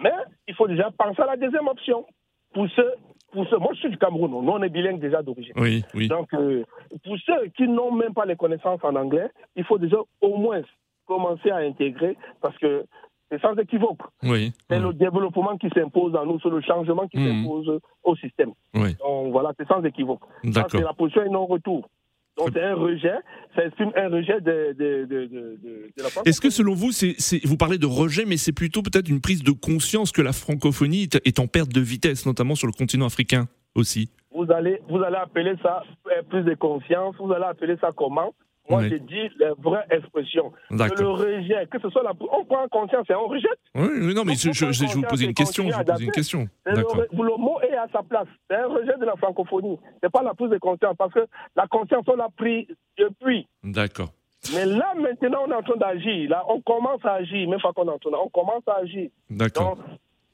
Mais 0.00 0.12
il 0.46 0.54
faut 0.54 0.68
déjà 0.68 0.90
penser 0.96 1.22
à 1.22 1.26
la 1.26 1.36
deuxième 1.36 1.66
option. 1.66 2.06
Pour 2.54 2.68
ceux, 2.70 2.92
pour 3.32 3.46
ceux 3.48 3.58
moi 3.58 3.70
je 3.74 3.80
suis 3.80 3.90
du 3.90 3.98
Cameroun, 3.98 4.30
nous 4.30 4.52
on 4.52 4.62
est 4.62 4.68
bilingue 4.68 5.00
déjà 5.00 5.22
d'origine. 5.22 5.54
Oui, 5.56 5.84
oui. 5.94 6.08
Donc 6.08 6.32
euh, 6.34 6.64
pour 7.04 7.16
ceux 7.24 7.48
qui 7.56 7.68
n'ont 7.68 7.92
même 7.92 8.14
pas 8.14 8.24
les 8.24 8.36
connaissances 8.36 8.80
en 8.82 8.94
anglais, 8.96 9.28
il 9.56 9.64
faut 9.64 9.78
déjà 9.78 9.98
au 10.20 10.36
moins 10.36 10.62
commencer 11.06 11.50
à 11.50 11.56
intégrer 11.56 12.16
parce 12.40 12.56
que 12.58 12.84
c'est 13.30 13.40
sans 13.40 13.56
équivoque. 13.56 14.00
Oui, 14.22 14.52
c'est 14.68 14.78
le 14.78 14.92
développement 14.92 15.56
qui 15.56 15.68
s'impose 15.70 16.14
en 16.14 16.26
nous, 16.26 16.38
c'est 16.40 16.48
le 16.48 16.60
changement 16.60 17.08
qui 17.08 17.18
hmm. 17.18 17.44
s'impose 17.44 17.80
au 18.04 18.16
système. 18.16 18.52
Oui. 18.74 18.94
Donc 19.00 19.32
voilà, 19.32 19.52
c'est 19.58 19.66
sans 19.66 19.82
équivoque. 19.82 20.22
C'est 20.44 20.74
la 20.74 20.92
position 20.92 21.24
et 21.24 21.28
non-retour. 21.28 21.88
Donc 22.36 22.50
c'est 22.52 22.62
un 22.62 22.74
rejet, 22.74 23.14
ça 23.54 23.64
exprime 23.64 23.92
un 23.96 24.08
rejet 24.08 24.40
de, 24.42 24.74
de, 24.78 25.06
de, 25.06 25.26
de 25.26 26.02
la 26.02 26.10
France. 26.10 26.24
Est-ce 26.26 26.40
que 26.40 26.50
selon 26.50 26.74
vous, 26.74 26.92
c'est, 26.92 27.16
vous 27.46 27.56
parlez 27.56 27.78
de 27.78 27.86
rejet, 27.86 28.24
mais 28.26 28.36
c'est 28.36 28.52
plutôt 28.52 28.82
peut-être 28.82 29.08
une 29.08 29.22
prise 29.22 29.42
de 29.42 29.52
conscience 29.52 30.12
que 30.12 30.20
la 30.20 30.32
francophonie 30.32 31.08
est 31.24 31.38
en 31.38 31.46
perte 31.46 31.70
de 31.70 31.80
vitesse, 31.80 32.26
notamment 32.26 32.54
sur 32.54 32.66
le 32.66 32.74
continent 32.74 33.06
africain 33.06 33.48
aussi? 33.74 34.10
Vous 34.34 34.52
allez, 34.52 34.82
vous 34.90 35.02
allez 35.02 35.16
appeler 35.16 35.54
ça 35.62 35.82
euh, 36.08 36.22
plus 36.28 36.42
de 36.42 36.54
conscience, 36.54 37.16
vous 37.18 37.32
allez 37.32 37.46
appeler 37.46 37.76
ça 37.80 37.90
comment? 37.96 38.34
Moi, 38.68 38.88
j'ai 38.88 38.98
dit 38.98 39.28
la 39.38 39.52
vraie 39.58 39.86
expression. 39.90 40.52
Que 40.70 41.00
le 41.00 41.08
rejet, 41.08 41.66
que 41.70 41.78
ce 41.80 41.88
soit 41.90 42.02
la. 42.02 42.12
On 42.32 42.44
prend 42.44 42.66
conscience 42.68 43.08
et 43.08 43.14
on 43.14 43.26
rejette. 43.26 43.58
Oui, 43.74 44.14
non, 44.14 44.24
mais 44.24 44.34
je, 44.34 44.52
je, 44.52 44.72
je, 44.72 44.94
vous 44.94 45.02
poser 45.02 45.26
une 45.26 45.34
question. 45.34 45.70
Je 45.70 45.76
vous 45.76 46.02
une 46.02 46.10
question. 46.10 46.48
Le, 46.64 46.76
le, 46.76 47.36
mot 47.38 47.60
est 47.60 47.76
à 47.76 47.86
sa 47.92 48.02
place. 48.02 48.28
C'est 48.48 48.56
un 48.56 48.66
rejet 48.66 48.96
de 48.98 49.04
la 49.04 49.16
francophonie. 49.16 49.78
C'est 50.02 50.10
pas 50.10 50.22
la 50.22 50.34
prise 50.34 50.50
de 50.50 50.58
conscience. 50.58 50.96
Parce 50.96 51.12
que 51.12 51.26
la 51.54 51.66
conscience, 51.66 52.04
on 52.08 52.16
l'a 52.16 52.28
pris 52.36 52.68
depuis. 52.98 53.46
D'accord. 53.62 54.10
Mais 54.54 54.64
là, 54.64 54.92
maintenant, 54.96 55.44
on 55.46 55.50
est 55.50 55.54
en 55.54 55.62
train 55.62 55.76
d'agir. 55.76 56.30
Là, 56.30 56.44
on 56.48 56.60
commence 56.60 57.04
à 57.04 57.14
agir. 57.14 57.48
Même 57.48 57.60
pas 57.60 57.72
qu'on 57.72 57.86
est 57.86 57.90
en 57.90 57.98
train 57.98 58.10
on 58.22 58.28
commence 58.28 58.62
à 58.66 58.80
agir. 58.82 59.10
D'accord. 59.30 59.78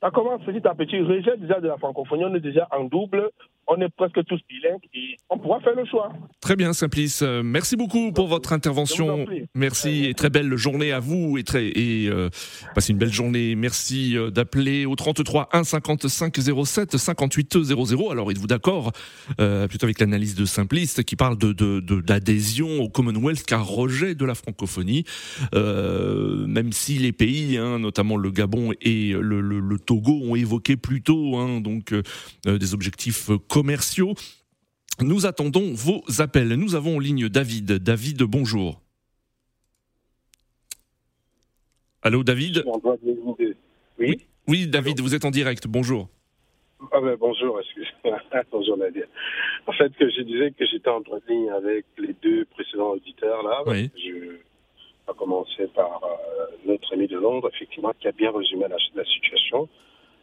Ça 0.01 0.11
commence 0.11 0.43
petit 0.43 0.67
à 0.67 0.75
petit. 0.75 1.01
Rejet 1.01 1.37
déjà 1.37 1.61
de 1.61 1.69
la 1.69 1.77
francophonie. 1.79 2.25
On 2.25 2.35
est 2.35 2.41
déjà 2.41 2.67
en 2.73 2.85
double 2.85 3.31
on 3.67 3.81
est 3.81 3.89
presque 3.89 4.25
tous 4.27 4.41
bilingues 4.49 4.81
et 4.95 5.17
on 5.31 5.39
pourra 5.39 5.61
faire 5.61 5.75
le 5.75 5.85
choix. 5.85 6.13
Très 6.41 6.57
bien, 6.57 6.73
Simplice. 6.73 7.23
Euh, 7.23 7.43
merci 7.43 7.77
beaucoup 7.77 8.13
pour 8.13 8.29
votre 8.29 8.53
intervention. 8.53 9.27
Merci 9.55 10.07
et 10.07 10.15
très 10.15 10.31
belle 10.31 10.57
journée 10.57 10.93
à 10.93 11.01
vous 11.01 11.39
et 11.39 11.45
très 11.45 11.67
et 11.67 12.09
euh, 12.09 12.29
passez 12.75 12.93
une 12.93 12.99
belle 12.99 13.13
journée. 13.13 13.55
Merci 13.55 14.17
euh, 14.17 14.31
d'appeler 14.31 14.87
au 14.87 14.97
33 14.97 15.49
1 15.53 15.65
55 15.65 16.37
07 16.65 16.97
58 16.97 17.63
00. 17.63 18.11
Alors 18.11 18.31
êtes-vous 18.31 18.47
d'accord 18.47 18.93
euh, 19.41 19.69
plutôt 19.69 19.87
avec 19.87 20.01
l'analyse 20.01 20.35
de 20.35 20.45
Simplice 20.45 21.01
qui 21.07 21.17
parle 21.17 21.39
de 21.39 21.53
d'adhésion 22.01 22.69
de, 22.69 22.81
au 22.81 22.89
Commonwealth 22.89 23.45
car 23.45 23.67
rejet 23.67 24.15
de 24.15 24.25
la 24.25 24.35
francophonie, 24.35 25.05
euh, 25.55 26.47
même 26.47 26.73
si 26.73 26.99
les 26.99 27.13
pays, 27.13 27.57
hein, 27.57 27.79
notamment 27.79 28.17
le 28.17 28.31
Gabon 28.31 28.73
et 28.81 29.13
le, 29.13 29.41
le, 29.41 29.61
le, 29.61 29.79
Togo, 29.79 30.21
ont 30.23 30.35
évoqué 30.35 30.77
plutôt 30.77 31.37
hein, 31.37 31.61
donc 31.61 31.95
des 32.45 32.75
objectifs 32.75 33.31
commerciaux. 33.53 34.15
Nous 35.01 35.27
attendons 35.27 35.75
vos 35.75 36.01
appels. 36.21 36.55
Nous 36.55 36.75
avons 36.75 36.97
en 36.97 36.99
ligne 36.99 37.29
David. 37.29 37.73
David, 37.73 38.23
bonjour. 38.23 38.81
Allô, 42.01 42.25
David? 42.25 42.65
Oui. 43.99 44.27
oui. 44.49 44.67
David, 44.67 45.01
vous 45.01 45.15
êtes 45.15 45.27
en 45.27 45.31
direct. 45.31 45.67
Bonjour. 45.67 46.09
Ah 46.93 47.01
ben, 47.01 47.15
bonjour, 47.17 47.61
excusez-moi. 47.61 48.19
bonjour 48.51 48.77
Nadia. 48.79 49.05
En 49.67 49.73
fait, 49.73 49.91
que 49.97 50.11
je 50.11 50.23
disais 50.23 50.51
que 50.53 50.65
j'étais 50.67 50.89
en 50.89 51.03
ligne 51.29 51.51
avec 51.51 51.85
les 51.99 52.15
deux 52.23 52.47
précédents 52.47 52.93
auditeurs 52.93 53.43
là. 53.43 53.63
Oui. 53.67 53.91
Je 53.97 54.31
vais 54.31 55.19
commencer 55.19 55.67
par 55.75 56.03
euh, 56.03 56.47
notre 56.65 56.93
ami 56.95 57.07
de 57.07 57.19
Londres, 57.19 57.51
effectivement, 57.55 57.93
qui 58.01 58.09
a 58.09 58.13
bien 58.13 58.33
résumé 58.33 58.65
la 58.69 59.05
situation. 59.05 59.69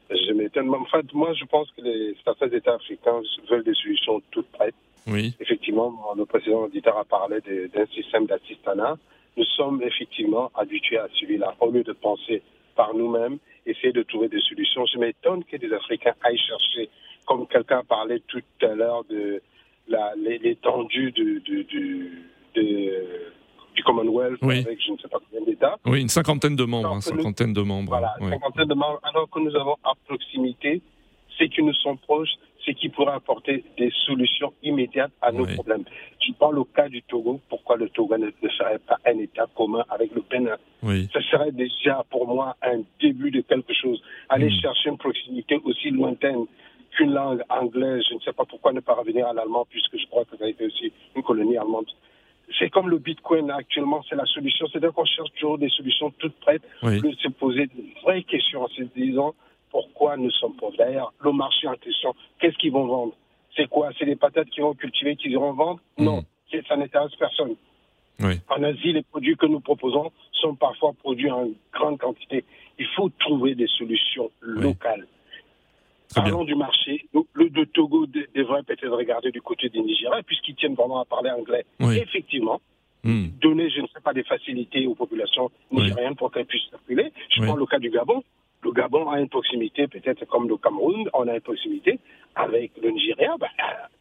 Je 0.09 0.33
m'étonne. 0.33 0.73
En 0.73 0.85
fait, 0.85 1.13
moi, 1.13 1.33
je 1.33 1.45
pense 1.45 1.69
que 1.71 1.81
les, 1.81 2.15
certains 2.23 2.49
États 2.49 2.73
africains 2.73 3.21
veulent 3.49 3.63
des 3.63 3.75
solutions 3.75 4.21
toutes 4.31 4.47
prêtes. 4.51 4.75
Oui. 5.07 5.33
Effectivement, 5.39 6.13
le 6.15 6.25
président 6.25 6.63
auditeur 6.65 6.97
a 6.97 7.05
parlé 7.05 7.39
d'un 7.41 7.85
système 7.87 8.25
d'assistanat. 8.25 8.97
Nous 9.37 9.45
sommes 9.45 9.81
effectivement 9.83 10.51
habitués 10.55 10.97
à 10.97 11.07
celui-là. 11.19 11.55
Au 11.59 11.71
lieu 11.71 11.83
de 11.83 11.93
penser 11.93 12.41
par 12.75 12.93
nous-mêmes, 12.93 13.37
essayer 13.65 13.91
de 13.91 14.03
trouver 14.03 14.27
des 14.27 14.41
solutions. 14.41 14.85
Je 14.85 14.97
m'étonne 14.97 15.43
que 15.43 15.57
des 15.57 15.71
Africains 15.73 16.13
aillent 16.23 16.37
chercher, 16.37 16.89
comme 17.25 17.47
quelqu'un 17.47 17.83
parlait 17.83 18.21
tout 18.27 18.41
à 18.61 18.73
l'heure 18.73 19.03
de 19.09 19.41
l'étendue 20.17 21.11
du, 21.11 21.39
du, 21.39 21.63
du, 21.63 22.23
de, 22.55 23.31
du 23.79 23.83
Commonwealth 23.83 24.43
avec 24.43 24.79
je 24.85 24.91
ne 24.91 24.97
sais 24.97 25.07
pas 25.07 25.19
combien 25.19 25.45
d'États. 25.45 25.77
Oui, 25.85 26.01
une 26.01 26.09
cinquantaine 26.09 26.55
de 26.55 26.65
membres. 26.65 26.93
Une 26.95 27.01
cinquantaine 27.01 27.53
de 27.53 27.61
membres. 27.61 27.89
Voilà, 27.89 28.13
une 28.19 28.29
cinquantaine 28.29 28.67
de 28.67 28.73
membres. 28.73 28.99
Alors 29.03 29.29
que 29.29 29.39
nous 29.39 29.55
avons 29.55 29.77
à 29.83 29.93
proximité 30.05 30.81
ceux 31.37 31.47
qui 31.47 31.63
nous 31.63 31.73
sont 31.73 31.95
proches, 31.95 32.35
ceux 32.65 32.73
qui 32.73 32.89
pourraient 32.89 33.13
apporter 33.13 33.63
des 33.77 33.91
solutions 34.05 34.51
immédiates 34.63 35.13
à 35.21 35.31
nos 35.31 35.45
problèmes. 35.45 35.85
Je 36.27 36.33
parle 36.33 36.59
au 36.59 36.65
cas 36.65 36.89
du 36.89 37.01
Togo. 37.03 37.39
Pourquoi 37.47 37.77
le 37.77 37.87
Togo 37.89 38.17
ne, 38.17 38.29
serait 38.57 38.79
pas 38.79 38.97
un 39.05 39.17
État 39.19 39.47
commun 39.55 39.85
avec 39.89 40.13
le 40.13 40.21
Bénin? 40.29 40.57
Oui. 40.83 41.07
Ce 41.13 41.21
serait 41.21 41.53
déjà 41.53 42.03
pour 42.09 42.27
moi 42.27 42.57
un 42.61 42.81
début 42.99 43.31
de 43.31 43.41
quelque 43.41 43.73
chose. 43.73 44.01
Aller 44.27 44.49
hmm. 44.49 44.61
chercher 44.61 44.89
une 44.89 44.97
proximité 44.97 45.57
aussi 45.63 45.89
lointaine 45.89 46.45
qu'une 46.91 47.13
langue 47.13 47.41
anglaise. 47.49 48.03
Je 48.09 48.15
ne 48.15 48.19
sais 48.19 48.33
pas 48.33 48.43
pourquoi 48.43 48.73
ne 48.73 48.81
pas 48.81 48.95
revenir 48.95 49.27
à 49.27 49.33
l'allemand, 49.33 49.65
puisque 49.69 49.97
je 49.97 50.05
crois 50.07 50.25
que 50.25 50.35
ça 50.35 50.43
a 50.43 50.49
été 50.49 50.65
aussi 50.65 50.91
une 51.15 51.23
colonie 51.23 51.57
allemande 51.57 51.85
c'est 52.59 52.69
comme 52.69 52.89
le 52.89 52.97
Bitcoin 52.97 53.49
actuellement, 53.49 54.03
c'est 54.07 54.15
la 54.15 54.25
solution. 54.25 54.67
C'est-à-dire 54.67 54.93
qu'on 54.93 55.05
cherche 55.05 55.31
toujours 55.31 55.57
des 55.57 55.69
solutions 55.69 56.11
toutes 56.19 56.35
prêtes, 56.41 56.61
oui. 56.83 57.01
de 57.01 57.11
se 57.13 57.29
poser 57.29 57.67
de 57.67 58.01
vraies 58.03 58.23
questions 58.23 58.63
en 58.63 58.67
se 58.67 58.83
disant 58.95 59.33
pourquoi 59.71 60.17
nous 60.17 60.31
sommes 60.31 60.55
pauvres. 60.55 60.75
D'ailleurs, 60.77 61.13
le 61.23 61.31
marché 61.31 61.67
en 61.67 61.75
question, 61.75 62.13
qu'est-ce 62.39 62.57
qu'ils 62.57 62.71
vont 62.71 62.85
vendre? 62.85 63.13
C'est 63.55 63.67
quoi? 63.67 63.89
C'est 63.97 64.05
des 64.05 64.15
patates 64.15 64.49
qu'ils 64.49 64.63
vont 64.63 64.73
cultiver, 64.73 65.15
qu'ils 65.15 65.31
iront 65.31 65.53
vendre? 65.53 65.79
Mmh. 65.97 66.03
Non, 66.03 66.23
ça 66.67 66.75
n'intéresse 66.75 67.15
personne. 67.17 67.55
Oui. 68.19 68.33
En 68.49 68.61
Asie, 68.63 68.91
les 68.91 69.03
produits 69.03 69.37
que 69.37 69.45
nous 69.45 69.61
proposons 69.61 70.11
sont 70.33 70.55
parfois 70.55 70.91
produits 70.93 71.31
en 71.31 71.47
grande 71.73 71.97
quantité. 71.97 72.43
Il 72.77 72.87
faut 72.95 73.09
trouver 73.19 73.55
des 73.55 73.67
solutions 73.67 74.29
locales. 74.41 75.07
Parlons 76.13 76.43
du 76.43 76.55
marché. 76.55 77.07
Le 77.33 77.49
de 77.49 77.63
Togo 77.65 78.05
devrait 78.07 78.63
peut-être 78.63 78.87
regarder 78.87 79.31
du 79.31 79.41
côté 79.41 79.69
des 79.69 79.79
Nigériens, 79.81 80.23
puisqu'ils 80.23 80.55
tiennent 80.55 80.75
vraiment 80.75 81.01
à 81.01 81.05
parler 81.05 81.29
anglais. 81.29 81.65
Effectivement, 81.79 82.61
hmm. 83.03 83.27
donner, 83.41 83.69
je 83.69 83.81
ne 83.81 83.87
sais 83.87 84.01
pas, 84.03 84.13
des 84.13 84.23
facilités 84.23 84.87
aux 84.87 84.95
populations 84.95 85.51
nigériennes 85.71 86.15
pour 86.15 86.31
qu'elles 86.31 86.45
puissent 86.45 86.69
circuler. 86.69 87.11
Je 87.29 87.43
prends 87.43 87.55
le 87.55 87.65
cas 87.65 87.79
du 87.79 87.89
Gabon. 87.89 88.23
Le 88.61 88.71
Gabon 88.71 89.09
a 89.09 89.19
une 89.19 89.29
proximité, 89.29 89.87
peut-être 89.87 90.25
comme 90.25 90.49
le 90.49 90.57
Cameroun, 90.57 91.09
on 91.13 91.27
a 91.27 91.35
une 91.35 91.41
proximité 91.41 91.97
avec 92.35 92.71
le 92.81 92.89
Nigeria. 92.89 93.35
Ben, 93.39 93.47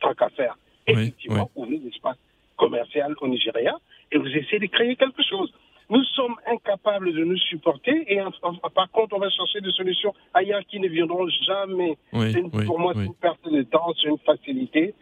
tant 0.00 0.14
qu'à 0.14 0.28
faire, 0.30 0.58
effectivement, 0.86 1.50
ouvrez 1.54 1.78
des 1.78 1.88
espaces 1.88 2.18
commerciaux 2.56 3.14
au 3.20 3.28
Nigeria 3.28 3.78
et 4.10 4.18
vous 4.18 4.26
essayez 4.26 4.58
de 4.58 4.66
créer 4.66 4.96
quelque 4.96 5.22
chose. 5.22 5.52
Nous 5.90 6.04
sommes 6.04 6.36
incapables 6.46 7.14
de 7.14 7.24
nous 7.24 7.38
supporter 7.38 8.04
et 8.12 8.20
par 8.74 8.90
contre, 8.90 9.16
on 9.16 9.18
va 9.18 9.30
chercher 9.30 9.60
des 9.60 9.70
solutions 9.70 10.14
ailleurs 10.34 10.60
qui 10.68 10.80
ne 10.80 10.88
viendront 10.88 11.26
jamais. 11.46 11.96
pour 12.66 12.78
moi, 12.78 12.92
c'est 12.94 13.06
une 13.06 13.14
perte 13.14 13.50
de 13.50 13.62
temps, 13.62 13.92
c'est 14.00 14.08
une 14.08 14.18
facilité. 14.18 14.94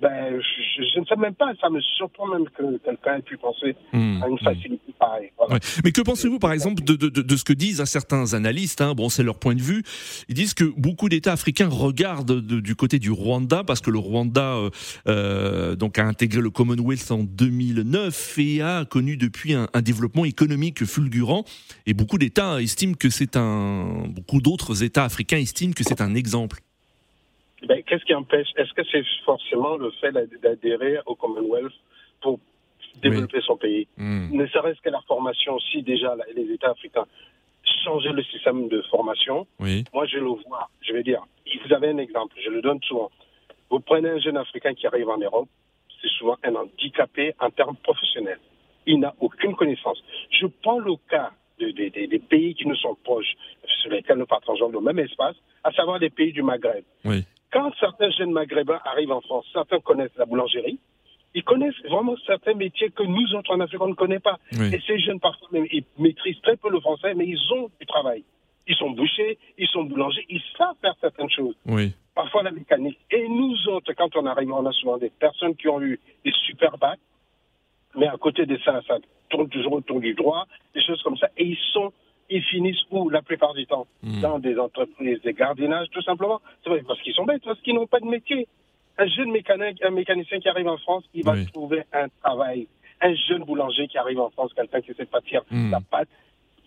Ben, 0.00 0.40
je, 0.40 1.00
ne 1.00 1.04
sais 1.04 1.16
même 1.16 1.34
pas, 1.34 1.52
ça 1.60 1.68
me 1.70 1.80
surprend 1.80 2.28
même 2.28 2.48
que 2.50 2.78
quelqu'un 2.84 3.16
ait 3.16 3.22
pu 3.22 3.36
penser 3.36 3.74
hmm, 3.92 4.22
à 4.22 4.28
une 4.28 4.38
facilité 4.38 4.94
pareille. 4.96 5.30
Mais 5.82 5.90
que 5.90 6.02
pensez-vous, 6.02 6.38
par 6.38 6.52
exemple, 6.52 6.84
de, 6.84 6.94
de, 6.94 7.08
de, 7.08 7.36
ce 7.36 7.42
que 7.42 7.52
disent 7.52 7.82
certains 7.84 8.34
analystes 8.34 8.80
hein, 8.80 8.94
Bon, 8.94 9.08
c'est 9.08 9.24
leur 9.24 9.40
point 9.40 9.56
de 9.56 9.60
vue. 9.60 9.82
Ils 10.28 10.36
disent 10.36 10.54
que 10.54 10.64
beaucoup 10.64 11.08
d'États 11.08 11.32
africains 11.32 11.68
regardent 11.68 12.40
du 12.40 12.76
côté 12.76 13.00
du 13.00 13.10
Rwanda 13.10 13.64
parce 13.64 13.80
que 13.80 13.90
le 13.90 13.98
Rwanda 13.98 14.54
euh, 14.54 14.70
euh, 15.08 15.74
donc 15.74 15.98
a 15.98 16.04
intégré 16.04 16.40
le 16.40 16.50
Commonwealth 16.50 17.10
en 17.10 17.24
2009 17.24 18.38
et 18.38 18.62
a 18.62 18.84
connu 18.84 19.16
depuis 19.16 19.54
un, 19.54 19.68
un 19.74 19.82
développement 19.82 20.24
économique 20.24 20.84
fulgurant. 20.84 21.44
Et 21.86 21.94
beaucoup 21.94 22.18
d'États 22.18 22.62
estiment 22.62 22.94
que 22.94 23.10
c'est 23.10 23.36
un, 23.36 24.04
beaucoup 24.08 24.40
d'autres 24.40 24.84
États 24.84 25.04
africains 25.04 25.38
estiment 25.38 25.72
que 25.72 25.82
c'est 25.82 26.00
un 26.00 26.14
exemple. 26.14 26.60
Ben, 27.66 27.82
qu'est-ce 27.82 28.04
qui 28.04 28.14
empêche? 28.14 28.48
Est-ce 28.56 28.72
que 28.72 28.82
c'est 28.90 29.04
forcément 29.24 29.76
le 29.76 29.90
fait 29.92 30.12
d'adhérer 30.12 30.98
au 31.06 31.14
Commonwealth 31.14 31.72
pour 32.20 32.38
développer 33.02 33.40
son 33.40 33.56
pays? 33.56 33.88
Hmm. 33.96 34.28
Ne 34.36 34.46
serait-ce 34.46 34.80
que 34.80 34.90
la 34.90 35.00
formation 35.02 35.54
aussi, 35.54 35.82
déjà, 35.82 36.14
les 36.34 36.52
États 36.52 36.70
africains. 36.70 37.06
Changer 37.84 38.10
le 38.10 38.22
système 38.22 38.68
de 38.68 38.80
formation. 38.82 39.46
Moi, 39.58 40.06
je 40.06 40.18
le 40.18 40.28
vois. 40.46 40.68
Je 40.82 40.92
vais 40.92 41.02
dire, 41.02 41.22
vous 41.66 41.74
avez 41.74 41.88
un 41.88 41.98
exemple, 41.98 42.34
je 42.44 42.50
le 42.50 42.62
donne 42.62 42.80
souvent. 42.82 43.10
Vous 43.70 43.80
prenez 43.80 44.08
un 44.08 44.18
jeune 44.18 44.36
Africain 44.36 44.74
qui 44.74 44.86
arrive 44.86 45.08
en 45.08 45.18
Europe, 45.18 45.48
c'est 46.00 46.08
souvent 46.10 46.36
un 46.44 46.54
handicapé 46.54 47.34
en 47.40 47.50
termes 47.50 47.76
professionnels. 47.76 48.40
Il 48.86 49.00
n'a 49.00 49.14
aucune 49.20 49.54
connaissance. 49.54 50.02
Je 50.30 50.46
prends 50.62 50.78
le 50.78 50.94
cas 51.10 51.32
des 51.58 52.22
pays 52.30 52.54
qui 52.54 52.66
nous 52.66 52.76
sont 52.76 52.96
proches, 53.04 53.34
sur 53.82 53.90
lesquels 53.90 54.16
nous 54.16 54.26
partageons 54.26 54.68
le 54.68 54.80
même 54.80 55.00
espace, 55.00 55.36
à 55.64 55.72
savoir 55.72 55.98
les 55.98 56.08
pays 56.08 56.32
du 56.32 56.42
Maghreb. 56.42 56.84
Oui. 57.04 57.24
Quand 57.52 57.72
certains 57.80 58.10
jeunes 58.10 58.32
maghrébins 58.32 58.80
arrivent 58.84 59.12
en 59.12 59.20
France, 59.20 59.46
certains 59.52 59.80
connaissent 59.80 60.16
la 60.16 60.26
boulangerie, 60.26 60.78
ils 61.34 61.44
connaissent 61.44 61.80
vraiment 61.84 62.16
certains 62.26 62.54
métiers 62.54 62.90
que 62.90 63.02
nous 63.02 63.34
autres 63.34 63.52
en 63.54 63.60
Afrique, 63.60 63.80
on 63.80 63.88
ne 63.88 63.94
connaît 63.94 64.18
pas. 64.18 64.38
Et 64.52 64.80
ces 64.86 64.98
jeunes, 64.98 65.20
parfois, 65.20 65.48
ils 65.52 65.84
maîtrisent 65.98 66.40
très 66.42 66.56
peu 66.56 66.70
le 66.70 66.80
français, 66.80 67.14
mais 67.14 67.26
ils 67.26 67.52
ont 67.52 67.70
du 67.78 67.86
travail. 67.86 68.24
Ils 68.66 68.74
sont 68.74 68.90
bouchers, 68.90 69.38
ils 69.56 69.66
sont 69.68 69.84
boulangers, 69.84 70.26
ils 70.28 70.42
savent 70.56 70.76
faire 70.80 70.94
certaines 71.00 71.30
choses. 71.30 71.54
Oui. 71.66 71.92
Parfois 72.14 72.42
la 72.42 72.50
mécanique. 72.50 72.98
Et 73.10 73.26
nous 73.28 73.56
autres, 73.68 73.92
quand 73.94 74.14
on 74.16 74.26
arrive, 74.26 74.52
on 74.52 74.66
a 74.66 74.72
souvent 74.72 74.98
des 74.98 75.10
personnes 75.10 75.54
qui 75.54 75.68
ont 75.68 75.80
eu 75.80 75.98
des 76.24 76.32
super 76.46 76.76
bacs, 76.76 76.98
mais 77.96 78.08
à 78.08 78.16
côté 78.16 78.44
de 78.44 78.58
ça, 78.64 78.80
ça 78.86 78.98
tourne 79.30 79.48
toujours 79.48 79.72
autour 79.72 80.00
du 80.00 80.14
droit, 80.14 80.46
des 80.74 80.82
choses 80.82 81.02
comme 81.02 81.16
ça, 81.16 81.28
et 81.36 81.44
ils 81.44 81.58
sont 81.72 81.92
ils 82.30 82.42
finissent 82.42 82.82
où 82.90 83.08
la 83.08 83.22
plupart 83.22 83.54
du 83.54 83.66
temps 83.66 83.86
hmm. 84.02 84.20
Dans 84.20 84.38
des 84.38 84.58
entreprises 84.58 85.20
de 85.22 85.30
gardiennage, 85.30 85.88
tout 85.90 86.02
simplement. 86.02 86.40
C'est 86.62 86.70
vrai, 86.70 86.82
parce 86.86 87.00
qu'ils 87.02 87.14
sont 87.14 87.24
bêtes, 87.24 87.42
parce 87.44 87.60
qu'ils 87.60 87.74
n'ont 87.74 87.86
pas 87.86 88.00
de 88.00 88.06
métier. 88.06 88.46
Un 88.98 89.06
jeune 89.06 89.30
mécanique, 89.30 89.82
un 89.84 89.90
mécanicien 89.90 90.40
qui 90.40 90.48
arrive 90.48 90.68
en 90.68 90.78
France, 90.78 91.04
il 91.14 91.24
va 91.24 91.34
trouver 91.52 91.84
un 91.92 92.08
travail. 92.22 92.66
Un 93.00 93.14
jeune 93.14 93.44
boulanger 93.44 93.86
qui 93.86 93.96
arrive 93.96 94.18
en 94.18 94.30
France, 94.30 94.52
quelqu'un 94.54 94.80
qui 94.80 94.92
sait 94.94 95.06
pâtir 95.06 95.42
hmm. 95.50 95.70
la 95.70 95.80
pâte, 95.80 96.08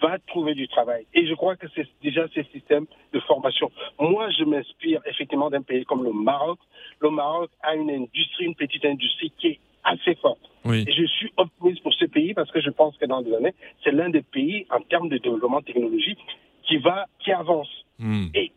va 0.02 0.18
trouver 0.28 0.56
du 0.56 0.68
travail. 0.68 1.06
Et 1.14 1.28
je 1.28 1.34
crois 1.36 1.56
que 1.56 1.68
c'est 1.76 1.88
déjà 2.02 2.26
ces 2.34 2.44
systèmes 2.46 2.88
de 3.14 3.20
formation. 3.20 3.72
Moi, 4.00 4.30
je 4.32 4.44
m'inspire 4.44 5.02
effectivement 5.06 5.50
d'un 5.50 5.62
pays 5.62 5.86
comme 5.86 6.04
le 6.04 6.12
Maroc. 6.12 6.58
Le 7.00 7.10
Maroc 7.12 7.52
a 7.62 7.76
une 7.76 7.92
industrie, 7.92 8.46
une 8.46 8.56
petite 8.56 8.86
industrie 8.86 9.32
qui 9.38 9.48
est 9.48 9.60
assez 9.84 10.16
forte. 10.16 10.40
Et 10.66 10.92
je 10.92 11.06
suis 11.06 11.32
optimiste 11.38 11.82
pour 11.82 11.94
ce 11.94 12.06
pays 12.06 12.34
parce 12.52 12.66
que 12.66 12.70
je 12.70 12.76
pense 12.76 12.98
que 12.98 13.06
dans 13.06 13.22
des 13.22 13.34
années, 13.34 13.54
c'est 13.84 13.92
l'un 13.92 14.10
des 14.10 14.22
pays 14.22 14.66
en 14.70 14.82
termes 14.82 15.10
de 15.10 15.18
développement 15.18 15.62
technologique 15.62 16.20
qui 16.64 16.78
va, 16.78 17.06
qui 17.20 17.32
avance. 17.32 17.70
Hmm. 17.98 18.28
Et 18.34 18.52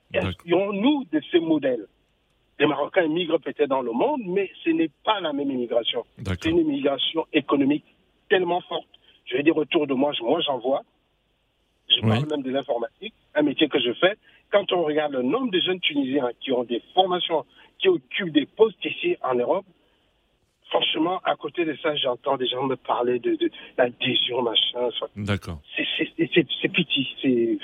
nous 0.73 1.05
de 1.13 1.21
ces 1.31 1.39
modèles 1.39 1.87
Les 2.59 2.67
Marocains 2.67 3.07
migrent 3.09 3.39
peut-être 3.39 3.69
dans 3.69 3.83
le 3.83 3.93
monde, 3.93 4.23
mais 4.27 4.51
ce 4.65 4.71
n'est 4.71 4.91
pas 5.05 5.21
la 5.21 5.33
même 5.33 5.51
immigration. 5.51 6.05
C'est 6.25 6.47
une 6.47 6.59
immigration 6.59 7.27
économique 7.33 7.85
tellement 8.29 8.61
forte. 8.63 8.89
Je 9.27 9.37
vais 9.37 9.43
dire 9.43 9.57
autour 9.57 9.87
de 9.87 9.95
moi, 9.95 10.13
moi 10.23 10.41
j'en 10.41 10.59
vois. 10.59 10.83
Je 11.89 12.01
parle 12.01 12.27
même 12.29 12.43
de 12.43 12.51
l'informatique, 12.51 13.15
un 13.35 13.43
métier 13.43 13.69
que 13.69 13.79
je 13.79 13.93
fais. 13.93 14.17
Quand 14.51 14.73
on 14.73 14.83
regarde 14.83 15.13
le 15.13 15.23
nombre 15.23 15.51
de 15.51 15.61
jeunes 15.61 15.81
Tunisiens 15.81 16.31
qui 16.41 16.51
ont 16.53 16.65
des 16.65 16.83
formations, 16.95 17.45
qui 17.79 17.89
occupent 17.89 18.33
des 18.33 18.47
postes 18.47 18.85
ici 18.85 19.17
en 19.23 19.35
Europe, 19.35 19.67
franchement, 20.75 21.21
à 21.25 21.37
côté 21.37 21.65
de 21.65 21.77
ça, 21.83 21.95
j'entends 21.95 22.37
des 22.37 22.47
gens 22.47 22.65
me 22.65 22.77
parler 22.77 23.19
de, 23.19 23.37
de 23.37 23.51
l'adhésion, 23.79 24.43
machin. 24.43 24.89
D'accord. 25.17 25.59
C'est 25.77 26.69
pitié. 26.69 27.59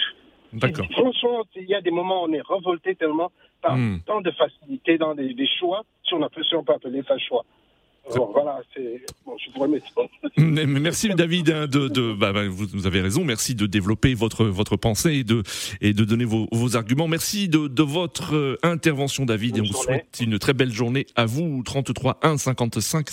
D'accord. 0.53 0.87
Franchement, 0.92 1.44
il 1.57 1.68
y 1.68 1.75
a 1.75 1.81
des 1.81 1.90
moments 1.90 2.23
où 2.23 2.29
on 2.29 2.33
est 2.33 2.40
revolté 2.40 2.94
tellement 2.94 3.31
par 3.62 3.77
hmm. 3.77 4.01
tant 4.07 4.20
de 4.20 4.31
facilité 4.31 4.99
dans 4.99 5.14
des, 5.14 5.35
des 5.35 5.49
choix, 5.59 5.83
si 6.05 6.14
on, 6.14 6.20
peut, 6.29 6.42
si 6.42 6.55
on 6.55 6.64
peut 6.64 6.73
appeler 6.73 7.03
ça 7.07 7.18
choix 7.18 7.44
voilà, 8.09 8.61
c'est. 8.75 9.05
Bon, 9.25 9.37
je 9.39 9.53
pourrais 9.53 9.69
Merci 10.67 11.09
David 11.11 11.51
hein, 11.51 11.67
de, 11.67 11.89
de 11.89 12.13
bah, 12.13 12.33
bah, 12.33 12.49
vous, 12.49 12.87
avez 12.87 13.01
raison. 13.01 13.25
Merci 13.25 13.55
de 13.55 13.67
développer 13.67 14.15
votre 14.15 14.45
votre 14.45 14.77
pensée 14.77 15.13
et 15.13 15.25
de 15.25 15.43
et 15.81 15.93
de 15.93 16.05
donner 16.05 16.25
vos, 16.25 16.49
vos 16.53 16.77
arguments. 16.77 17.09
Merci 17.09 17.49
de, 17.49 17.69
de 17.69 17.83
votre 17.83 18.35
euh, 18.35 18.59
intervention 18.63 19.27
David 19.27 19.59
et 19.59 19.61
on 19.61 19.65
vous 19.65 19.73
souhaite 19.73 20.19
une 20.21 20.39
très 20.39 20.55
belle 20.55 20.73
journée 20.73 21.07
à 21.15 21.27
vous. 21.27 21.63
33 21.63 22.21
1 22.23 22.39
55 22.39 23.07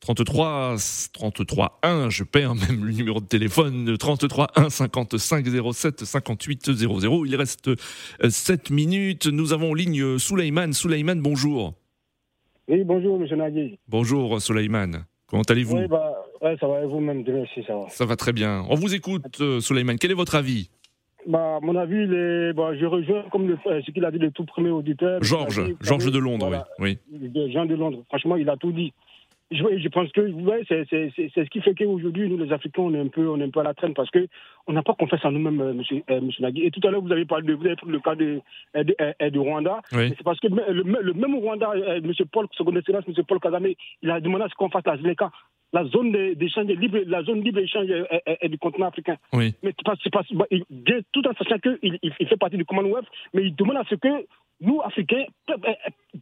33 0.00 0.76
33 1.12 1.78
1. 1.82 2.10
Je 2.10 2.24
perds 2.24 2.54
même 2.54 2.84
le 2.84 2.92
numéro 2.92 3.20
de 3.20 3.26
téléphone. 3.26 3.96
33 3.96 4.48
1 4.56 4.70
55 4.70 5.46
07 5.72 6.04
58 6.04 6.72
00. 6.72 7.26
Il 7.26 7.36
reste 7.36 7.70
7 8.28 8.70
euh, 8.70 8.74
minutes. 8.74 9.26
Nous 9.26 9.52
avons 9.52 9.70
en 9.70 9.74
ligne 9.74 10.18
Souleyman. 10.18 10.72
Souleyman, 10.72 11.20
bonjour. 11.20 11.74
Oui, 12.68 12.84
bonjour, 12.84 13.16
M. 13.16 13.38
Nagui. 13.38 13.78
Bonjour, 13.88 14.42
Soleiman. 14.42 15.06
Comment 15.26 15.42
allez-vous 15.42 15.78
Oui, 15.78 15.86
bah, 15.88 16.12
ça 16.60 16.66
va, 16.66 16.82
et 16.82 16.86
vous-même, 16.86 17.24
merci, 17.26 17.64
ça 17.66 17.74
va. 17.74 17.88
Ça 17.88 18.04
va 18.04 18.14
très 18.16 18.32
bien. 18.32 18.62
On 18.68 18.74
vous 18.74 18.94
écoute, 18.94 19.40
euh, 19.40 19.60
Soleiman. 19.60 19.96
Quel 19.98 20.10
est 20.10 20.14
votre 20.14 20.34
avis 20.34 20.70
bah, 21.26 21.58
mon 21.62 21.76
avis, 21.76 21.96
est, 21.96 22.52
bah, 22.52 22.70
je 22.78 22.86
rejoins 22.86 23.24
comme 23.30 23.50
euh, 23.50 23.80
ce 23.84 23.90
qu'il 23.90 24.04
a 24.04 24.10
dit 24.10 24.18
le 24.18 24.30
tout 24.30 24.44
premier 24.44 24.70
auditeur. 24.70 25.22
Georges, 25.22 25.74
Georges 25.80 26.10
de 26.10 26.18
Londres, 26.18 26.64
oui. 26.78 26.98
oui. 27.10 27.52
Jean 27.52 27.66
de 27.66 27.74
Londres. 27.74 28.02
Franchement, 28.08 28.36
il 28.36 28.48
a 28.48 28.56
tout 28.56 28.72
dit 28.72 28.92
je, 29.50 29.78
je 29.78 29.88
pense 29.88 30.10
que 30.12 30.20
ouais, 30.20 30.62
c'est 30.68 30.84
ce 30.90 31.50
qui 31.50 31.60
fait 31.60 31.74
qu'aujourd'hui, 31.74 32.28
nous, 32.28 32.36
les 32.36 32.52
Africains, 32.52 32.82
on 32.82 32.94
est 32.94 33.00
un 33.00 33.08
peu, 33.08 33.28
on 33.28 33.40
est 33.40 33.44
un 33.44 33.50
peu 33.50 33.60
à 33.60 33.64
la 33.64 33.74
traîne 33.74 33.94
parce 33.94 34.10
qu'on 34.10 34.72
n'a 34.72 34.82
pas 34.82 34.94
confiance 34.94 35.24
en 35.24 35.32
nous-mêmes, 35.32 35.60
euh, 35.60 35.72
monsieur, 35.72 36.02
euh, 36.10 36.20
monsieur 36.20 36.42
Nagui. 36.42 36.66
Et 36.66 36.70
tout 36.70 36.86
à 36.86 36.90
l'heure, 36.90 37.00
vous 37.00 37.12
avez 37.12 37.24
parlé 37.24 37.46
de, 37.46 37.54
vous 37.54 37.64
avez 37.64 37.76
pris 37.76 37.90
le 37.90 38.00
cas 38.00 38.14
de, 38.14 38.40
euh, 38.76 38.84
de, 38.84 39.28
de, 39.30 39.38
Rwanda. 39.38 39.80
C'est 39.90 40.22
parce 40.22 40.38
que 40.40 40.48
le, 40.48 40.82
le, 40.82 41.12
même 41.14 41.34
Rwanda, 41.34 41.72
monsieur 42.02 42.26
Paul, 42.26 42.46
son 42.52 42.76
excellence, 42.76 43.06
monsieur 43.08 43.22
Paul 43.22 43.40
Kagame, 43.40 43.68
il 44.02 44.10
a 44.10 44.20
demandé 44.20 44.44
à 44.44 44.48
ce 44.48 44.54
qu'on 44.54 44.68
fasse 44.68 44.86
la 44.86 44.98
ZLECA 44.98 45.30
la 45.72 45.84
zone 45.84 46.12
d'échange 46.34 46.66
libre, 46.66 46.98
la 47.06 47.22
zone 47.22 47.42
libre 47.42 47.60
d'échange 47.60 47.88
est, 47.90 48.48
du 48.48 48.58
continent 48.58 48.88
africain. 48.88 49.16
Oui. 49.32 49.54
Mais 49.62 49.74
c'est 50.02 50.10
pas, 50.10 50.22
il, 50.50 50.64
tout 51.12 51.26
en 51.26 51.34
sachant 51.34 51.58
qu'il 51.58 51.98
il, 52.02 52.12
fait 52.14 52.36
partie 52.36 52.56
du 52.56 52.64
Commonwealth, 52.64 53.06
mais 53.34 53.44
il 53.44 53.54
demande 53.54 53.76
à 53.76 53.84
ce 53.88 53.94
que 53.94 54.08
nous, 54.60 54.80
Africains, 54.82 55.24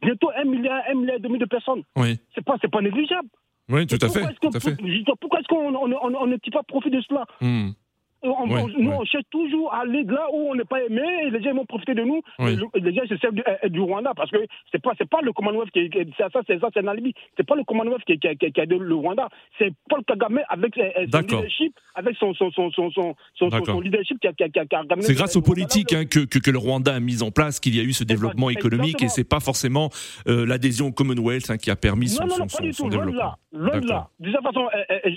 bientôt 0.03 0.31
un 0.37 0.45
milliard, 0.45 0.83
un 0.91 0.95
milliard 0.95 1.17
et 1.17 1.21
demi 1.21 1.39
de 1.39 1.47
personnes. 1.47 1.83
Oui. 1.97 2.19
C'est 2.35 2.45
pas, 2.45 2.57
c'est 2.61 2.71
pas 2.71 2.81
négligeable. 2.81 3.29
Oui, 3.69 3.87
tout 3.87 3.99
à 4.01 4.09
fait. 4.09 4.21
Tout 4.41 4.51
à 4.55 4.61
fait. 4.61 4.77
Pourquoi 5.21 5.41
est-ce 5.41 5.49
qu'on 5.49 6.27
ne 6.27 6.37
tire 6.37 6.53
pas 6.53 6.63
profit 6.63 6.91
de 6.91 7.01
cela? 7.01 7.25
Hmm. 7.41 7.71
On, 8.27 8.47
nous, 8.47 8.91
on 8.91 9.05
cherche 9.05 9.25
toujours 9.31 9.73
à 9.73 9.81
aller 9.81 10.05
là 10.05 10.27
où 10.33 10.51
on 10.51 10.55
n'est 10.55 10.65
pas 10.65 10.83
aimé 10.83 11.03
et 11.25 11.31
les 11.31 11.43
gens 11.43 11.55
vont 11.55 11.65
profiter 11.65 11.95
de 11.95 12.03
nous. 12.03 12.23
Les 12.39 12.95
gens 12.95 13.07
se 13.09 13.17
servent 13.19 13.35
du, 13.69 13.81
Rwanda 13.81 14.13
parce 14.17 14.31
que 14.31 14.39
c'est 14.73 14.83
pas 14.83 14.93
c'est 14.99 15.09
pas 15.09 15.21
le 15.23 15.33
Commonwealth 15.33 15.71
qui, 15.71 15.89
qui 15.91 15.99
ça 16.19 16.29
c'est 16.47 16.59
ça 16.59 16.69
c'est 16.73 16.81
un 16.81 16.89
alibi. 16.89 17.15
C'est 17.37 17.47
pas 17.47 17.55
le 17.55 17.65
Commonwealth 17.65 18.05
qui, 18.05 18.19
qui, 18.19 18.37
qui, 18.37 18.61
a 18.61 18.65
le 18.65 18.95
Rwanda. 18.95 19.29
C'est 19.59 19.73
Paul 19.89 20.03
Kagame 20.05 20.41
avec 20.49 20.75
son 20.75 21.21
leadership, 21.21 21.75
avec 21.95 22.17
son 22.17 22.35
son 22.35 22.51
son 22.51 22.71
son 22.71 22.91
son, 22.91 23.15
son, 23.35 23.81
leadership 23.81 24.19
qui 24.21 24.29
a, 24.29 24.33
qui 24.33 24.45
a, 24.45 24.63
a 24.63 25.01
C'est 25.01 25.15
grâce 25.15 25.37
aux 25.37 25.43
politiques 25.43 25.93
hein, 25.93 26.05
que, 26.05 26.21
que, 26.21 26.39
que 26.39 26.51
le 26.51 26.59
Rwanda 26.59 26.95
a 26.95 27.01
mis 27.01 27.23
en 27.23 27.31
place 27.31 27.61
qu'il 27.61 27.77
y 27.77 27.81
a 27.81 27.83
eu 27.83 27.93
ce 27.93 28.05
développement 28.05 28.51
économique 28.51 29.03
et 29.03 29.09
c'est 29.09 29.29
pas 29.29 29.41
forcément 29.41 29.91
euh, 30.29 30.47
l'adhésion 30.47 30.89
au 30.89 30.93
Commonwealth 30.93 31.51
hein, 31.51 31.57
qui 31.57 31.71
a 31.71 31.77
permis 31.77 32.09
son, 32.09 32.27
non, 32.27 32.39
non, 32.39 32.49
son, 32.49 32.63
du 32.63 32.71
tout, 32.71 32.89
loin 32.89 33.07
de 33.07 33.17
là, 33.17 33.37
de 33.53 33.89
là. 33.89 34.09
De 34.21 34.33
toute 34.33 34.43
façon, 34.43 34.69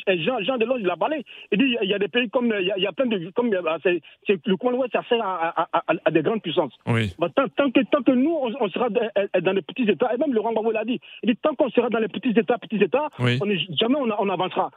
Jean, 0.07 0.39
Jean 0.43 0.57
Delors 0.57 0.79
il 0.79 0.89
a 0.89 0.97
parlé. 0.97 1.23
Il 1.51 1.57
dit 1.57 1.75
il 1.81 1.89
y 1.89 1.93
a 1.93 1.99
des 1.99 2.07
pays 2.07 2.29
comme 2.29 2.53
il 2.59 2.81
y 2.81 2.87
a 2.87 2.91
de. 3.05 3.29
Comme, 3.31 3.49
bah, 3.49 3.77
c'est, 3.83 4.01
le 4.27 4.57
Commonwealth, 4.57 4.91
ça 4.91 5.03
sert 5.07 5.23
à, 5.23 5.67
à, 5.73 5.83
à, 6.05 6.12
des 6.12 6.21
grandes 6.21 6.41
puissances. 6.41 6.73
Oui. 6.88 7.13
Bah, 7.19 7.29
tant, 7.35 7.47
tant, 7.49 7.71
que, 7.71 7.81
tant 7.91 8.01
que 8.03 8.12
nous, 8.12 8.35
on, 8.59 8.69
sera 8.69 8.89
dans 8.89 9.53
les 9.53 9.62
petits 9.62 9.89
États, 9.89 10.13
et 10.13 10.17
même 10.17 10.33
Laurent 10.33 10.51
Gbagbo 10.51 10.71
l'a 10.71 10.85
dit, 10.85 10.99
il 11.23 11.29
dit 11.29 11.38
tant 11.38 11.55
qu'on 11.55 11.69
sera 11.69 11.89
dans 11.89 11.99
les 11.99 12.07
petits 12.07 12.38
États, 12.38 12.57
petits 12.57 12.83
États, 12.83 13.09
on 13.19 13.49
est, 13.49 13.59
jamais 13.79 13.95
on, 13.95 14.09
on, 14.19 14.29
avancera. 14.29 14.71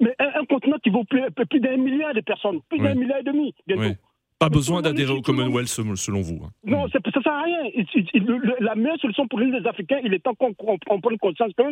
Mais 0.00 0.14
un, 0.18 0.44
continent 0.44 0.78
qui 0.82 0.90
vaut 0.90 1.04
plus, 1.04 1.22
plus 1.30 1.60
d'un 1.60 1.76
milliard 1.76 2.14
de 2.14 2.20
personnes, 2.20 2.60
plus 2.68 2.78
d'un 2.78 2.94
milliard 2.94 3.20
et 3.20 3.22
demi 3.22 3.54
bientôt. 3.66 3.94
Pas 4.38 4.48
besoin 4.48 4.82
d'adhérer 4.82 5.12
au 5.12 5.22
Commonwealth 5.22 5.68
selon 5.68 6.20
vous. 6.20 6.44
Hein. 6.44 6.50
Non, 6.64 6.88
ça 6.88 6.98
ne 7.04 7.22
sert 7.22 7.32
à 7.32 7.42
rien. 7.42 7.62
la 8.60 8.74
meilleure 8.74 8.98
solution 8.98 9.28
pour 9.28 9.38
les 9.38 9.66
Africains, 9.66 10.00
il 10.02 10.12
est 10.12 10.18
temps 10.18 10.34
qu'on 10.34 10.54
prenne 11.00 11.18
conscience 11.18 11.52
que, 11.56 11.62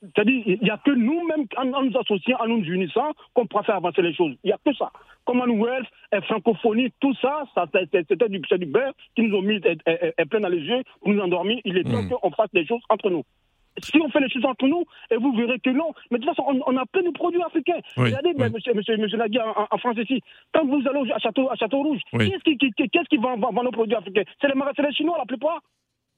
c'est-à-dire, 0.00 0.42
il 0.46 0.58
n'y 0.62 0.70
a 0.70 0.78
que 0.78 0.92
nous-mêmes, 0.92 1.46
en, 1.56 1.82
nous 1.82 1.98
associant, 1.98 2.38
en 2.40 2.48
nous 2.48 2.64
unissant, 2.64 3.12
qu'on 3.34 3.46
pourra 3.46 3.64
faire 3.64 3.76
avancer 3.76 4.02
les 4.02 4.14
choses. 4.14 4.34
Il 4.44 4.48
n'y 4.48 4.52
a 4.52 4.58
que 4.64 4.74
ça. 4.74 4.90
Commonwealth, 5.24 5.86
francophonie, 6.24 6.90
tout 7.00 7.14
ça, 7.20 7.44
ça 7.54 7.66
c'était 7.72 8.28
du, 8.28 8.40
du 8.40 8.66
beurre 8.66 8.92
qui 9.14 9.22
nous 9.22 9.36
ont 9.36 9.42
mis 9.42 9.60
plein 9.60 10.40
dans 10.40 10.48
les 10.48 10.60
yeux, 10.60 10.82
pour 11.00 11.12
nous 11.12 11.20
endormir. 11.20 11.58
Il 11.64 11.76
est 11.76 11.84
temps 11.84 12.02
hmm. 12.02 12.08
qu'on 12.08 12.30
fasse 12.30 12.50
des 12.54 12.66
choses 12.66 12.82
entre 12.88 13.10
nous. 13.10 13.24
Si 13.82 14.00
on 14.00 14.08
fait 14.08 14.20
les 14.20 14.28
choses 14.28 14.44
entre 14.44 14.66
nous, 14.66 14.84
et 15.10 15.16
vous 15.16 15.32
verrez 15.32 15.58
que 15.58 15.70
non. 15.70 15.92
Mais 16.10 16.18
de 16.18 16.24
toute 16.24 16.34
façon, 16.34 16.62
on, 16.66 16.76
a 16.76 16.86
plein 16.86 17.02
de 17.02 17.10
produits 17.10 17.42
africains. 17.42 17.80
Regardez, 17.96 18.32
monsieur, 18.34 18.74
monsieur, 18.74 18.96
monsieur 18.96 19.18
Nagui, 19.18 19.38
en, 19.40 19.78
France 19.78 19.96
ici, 19.98 20.22
quand 20.52 20.64
vous 20.66 20.82
allez 20.88 21.12
à 21.12 21.18
Château, 21.18 21.50
à 21.50 21.56
Château 21.56 21.82
Rouge, 21.82 22.00
qu'est-ce 22.12 22.44
qui, 22.44 22.56
qu'est-ce 22.58 23.08
qui 23.08 23.16
vend, 23.16 23.36
vend, 23.36 23.62
nos 23.62 23.70
produits 23.70 23.96
africains? 23.96 24.24
C'est 24.40 24.48
les, 24.48 24.54
les 24.54 24.92
Chinois 24.92 25.18
la 25.18 25.26
plupart. 25.26 25.60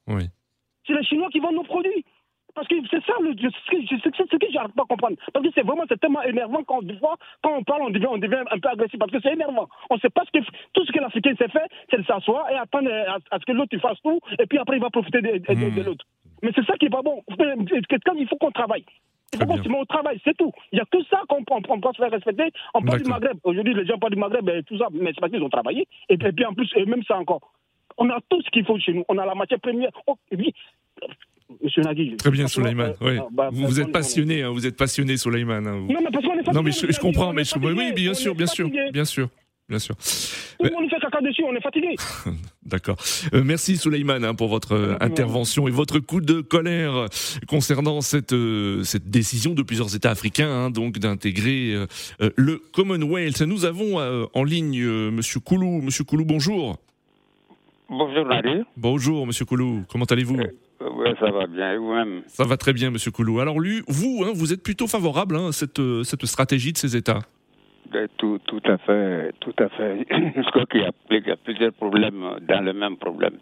Oui. 0.07 0.25
C'est 0.87 0.95
les 0.95 1.05
Chinois 1.05 1.29
qui 1.31 1.41
vendent 1.41 1.57
nos 1.57 1.65
produits. 1.65 2.05
Parce 2.59 2.67
que 2.67 2.75
c'est 2.91 3.05
ça 3.05 3.13
le, 3.21 3.37
ce 3.37 4.37
que 4.37 4.47
j'arrive 4.51 4.73
pas 4.73 4.83
à 4.83 4.87
comprendre. 4.87 5.17
Parce 5.33 5.47
que 5.47 5.53
c'est 5.55 5.63
vraiment 5.63 5.85
c'est 5.89 6.01
tellement 6.01 6.23
énervant 6.23 6.65
quand, 6.65 6.81
quand 7.01 7.57
on 7.57 7.63
parle, 7.63 7.83
on 7.83 7.91
devient, 7.91 8.09
on 8.11 8.19
devient 8.19 8.43
un 8.51 8.59
peu 8.59 8.69
agressif 8.69 8.99
parce 8.99 9.13
que 9.13 9.21
c'est 9.23 9.33
énervant. 9.33 9.69
On 9.91 9.95
ne 9.95 10.01
sait 10.01 10.11
pas 10.11 10.25
ce 10.25 10.37
que 10.37 10.45
tout 10.73 10.85
ce 10.85 10.91
que 10.91 10.99
l'Africain 10.99 11.35
s'est 11.39 11.49
fait, 11.49 11.67
c'est 11.89 11.99
de 11.99 12.05
s'asseoir 12.05 12.51
et 12.51 12.57
attendre 12.57 12.91
à, 12.91 13.39
ce 13.39 13.45
que 13.45 13.53
l'autre 13.53 13.79
fasse 13.79 14.01
tout 14.03 14.19
et 14.41 14.47
puis 14.47 14.59
après 14.59 14.77
il 14.77 14.83
va 14.83 14.91
profiter 14.91 15.21
de, 15.21 15.39
de, 15.39 15.55
hmm. 15.55 15.85
l'autre. 15.85 16.05
Mais 16.43 16.51
c'est 16.55 16.65
ça 16.65 16.75
qui 16.75 16.87
est 16.87 16.91
pas 16.91 17.03
bon. 17.03 17.23
Quand 17.29 18.15
il 18.15 18.29
faut 18.29 18.37
qu'on 18.37 18.51
travaille. 18.51 18.85
Il 19.33 19.39
faut 19.39 19.47
qu'on 19.47 19.63
se 19.63 19.69
au 19.69 19.85
travail, 19.85 20.19
c'est 20.25 20.37
tout. 20.37 20.53
Il 20.73 20.77
n'y 20.77 20.81
a 20.81 20.87
que 20.91 21.05
ça 21.11 21.21
qu'on 21.29 21.45
peut 21.45 21.89
se 21.93 21.97
faire 21.99 22.11
respecter. 22.11 22.51
On 22.73 22.83
parle 22.83 23.03
du 23.03 23.11
Maghreb. 23.11 23.37
Aujourd'hui, 23.45 23.75
les 23.75 23.85
gens 23.85 23.99
parlent 23.99 24.15
du 24.15 24.19
Maghreb, 24.19 24.49
et 24.49 24.63
tout 24.63 24.79
ça, 24.79 24.89
mais 24.93 25.11
c'est 25.15 25.21
parce 25.21 25.33
qu'ils 25.33 25.43
ont 25.43 25.51
travaillé. 25.51 25.87
Et, 26.09 26.17
puis 26.17 26.45
en 26.47 26.55
plus, 26.55 26.71
et 26.77 26.87
même 26.87 27.03
ça 27.05 27.19
encore. 27.19 27.53
On 27.99 28.09
a 28.11 28.19
tout 28.29 28.41
ce 28.43 28.51
qu'il 28.51 28.65
faut 28.65 28.79
chez 28.79 28.95
nous. 28.95 29.05
On 29.09 29.19
a 29.19 29.27
la 29.27 29.35
matière 29.35 29.61
première. 29.61 29.91
Oh, 30.07 30.17
Monsieur 31.63 31.83
Nagui. 31.83 32.17
Très 32.17 32.31
bien, 32.31 32.47
Soleiman. 32.47 32.93
Euh, 33.03 33.21
bah, 33.33 33.49
vous, 33.53 33.81
êtes 33.81 33.91
passionné, 33.91 34.43
hein, 34.43 34.51
vous 34.51 34.67
êtes 34.67 34.77
passionné, 34.77 35.17
Soleiman. 35.17 35.67
Hein, 35.67 35.87
non, 35.89 36.01
mais 36.01 36.11
parce 36.13 36.25
qu'on 36.25 36.33
est 36.35 36.45
fatigué. 36.45 36.55
Non, 36.55 36.63
mais 36.63 36.73
je, 36.73 37.01
comprends, 37.01 37.33
mais 37.33 37.45
je, 37.45 37.59
oui, 37.59 37.93
bien 37.95 38.15
sûr, 38.15 38.35
bien 38.35 38.47
sûr, 38.47 38.69
bien 38.93 39.05
sûr. 39.05 39.29
Bien 39.69 39.79
sûr. 39.79 39.97
Tout 39.97 40.65
le 40.65 40.71
monde 40.71 40.91
fait 40.91 40.99
caca 40.99 41.21
dessus, 41.21 41.43
on 41.45 41.55
est 41.55 41.61
fatigué. 41.61 41.95
D'accord. 42.65 42.97
Euh, 43.35 43.43
merci 43.45 43.77
Soleiman 43.77 44.25
hein, 44.25 44.35
pour 44.35 44.49
votre 44.49 44.73
euh, 44.73 44.97
intervention 45.01 45.69
et 45.69 45.71
votre 45.71 45.99
coup 45.99 46.21
de 46.21 46.41
colère 46.41 47.07
concernant 47.49 48.01
cette 48.01 48.35
cette 48.85 49.11
décision 49.11 49.55
de 49.55 49.63
plusieurs 49.63 49.95
États 49.95 50.11
africains 50.11 50.51
hein, 50.51 50.71
donc 50.71 50.99
d'intégrer 50.99 51.75
le 52.37 52.63
Commonwealth. 52.73 53.43
Nous 53.43 53.65
avons 53.65 53.99
en 54.33 54.45
ligne 54.45 54.83
Monsieur 55.11 55.41
Koulou. 55.41 55.83
Monsieur 55.83 56.05
Koulou, 56.05 56.25
bonjour. 56.25 56.79
Bonjour 57.89 58.25
Marie. 58.25 58.63
Bonjour 58.77 59.27
Monsieur 59.27 59.45
Koulou. 59.45 59.85
Comment 59.89 60.05
allez-vous? 60.07 60.39
Oui, 60.81 61.09
ça 61.19 61.31
va 61.31 61.47
bien. 61.47 61.73
Et 61.73 61.77
vous-même? 61.77 62.23
Ça 62.27 62.45
va 62.45 62.57
très 62.57 62.73
bien, 62.73 62.91
Monsieur 62.91 63.11
Koulou. 63.11 63.41
Alors, 63.41 63.59
lui, 63.59 63.83
vous, 63.89 64.25
hein, 64.25 64.33
vous 64.35 64.53
êtes 64.53 64.63
plutôt 64.63 64.87
favorable 64.87 65.37
hein, 65.37 65.49
à 65.49 65.53
cette, 65.53 65.81
euh, 65.81 66.05
cette 66.05 66.25
stratégie 66.27 66.73
de 66.73 66.79
ces 66.79 66.97
États? 66.97 67.21
Tout, 68.17 68.39
tout 68.47 68.63
à 68.65 68.79
fait, 68.79 69.33
tout 69.41 69.55
à 69.59 69.69
fait. 69.69 70.07
Je 70.11 70.51
crois 70.51 70.67
qu'il 70.67 70.81
y, 70.81 71.31
a 71.31 71.37
plusieurs 71.37 71.73
problèmes 71.73 72.37
dans 72.43 72.65
le 72.65 72.73
même 72.73 72.97
problème. 72.97 73.39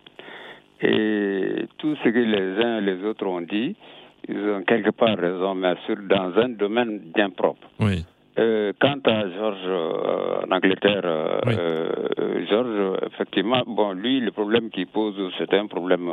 Et 0.81 1.67
tout 1.79 1.97
ce 1.97 2.09
que 2.09 2.19
les 2.19 2.65
uns 2.65 2.79
et 2.79 2.81
les 2.83 3.05
autres 3.05 3.27
ont 3.27 3.41
dit, 3.41 3.75
ils 4.29 4.39
ont 4.51 4.63
quelque 4.63 4.91
part 4.91 5.17
raison, 5.17 5.55
mais 5.55 5.75
sur, 5.87 5.97
dans 5.97 6.37
un 6.39 6.51
domaine 6.51 6.99
bien 7.15 7.31
propre. 7.31 7.67
Oui. 7.81 8.05
Euh, 8.39 8.75
quant 8.79 8.99
à 9.07 9.31
Georges 9.31 9.59
euh, 9.67 10.45
en 10.47 10.55
Angleterre, 10.55 11.01
euh, 11.05 11.41
euh, 11.47 12.47
Georges, 12.51 12.99
effectivement, 13.07 13.63
bon, 13.67 13.93
lui, 13.93 14.21
le 14.21 14.31
problème 14.31 14.69
qu'il 14.69 14.89
pose, 14.89 15.15
c'est 15.39 15.55
un 15.55 15.67
problème 15.67 16.13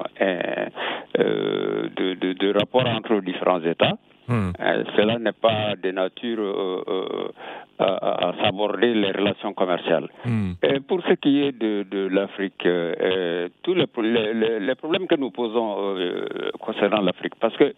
de, 1.17 2.13
de, 2.15 2.33
de, 2.33 2.53
rapport 2.57 2.87
entre 2.87 3.19
différents 3.19 3.61
États. 3.61 3.97
Hmm. 4.27 4.51
cela 4.95 5.19
n'est 5.19 5.33
pas 5.33 5.75
de 5.75 5.91
nature 5.91 6.83
à, 7.79 8.29
à 8.29 8.33
s'aborder 8.41 8.93
les 8.93 9.11
relations 9.11 9.53
commerciales. 9.53 10.07
Hmm. 10.25 10.53
Et 10.63 10.79
pour 10.79 11.01
ce 11.03 11.13
qui 11.15 11.41
est 11.41 11.51
de, 11.51 11.83
de 11.89 12.07
l'Afrique, 12.07 12.65
tous 13.63 13.73
les, 13.73 13.87
les, 14.33 14.59
les, 14.59 14.75
problèmes 14.75 15.07
que 15.07 15.15
nous 15.15 15.31
posons 15.31 15.95
concernant 16.59 17.01
l'Afrique, 17.01 17.35
parce 17.39 17.55
que 17.57 17.73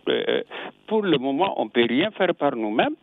pour 0.87 1.01
le 1.01 1.17
moment, 1.17 1.59
on 1.59 1.65
ne 1.65 1.69
peut 1.69 1.85
rien 1.87 2.11
faire 2.11 2.35
par 2.35 2.55
nous-mêmes. 2.55 2.95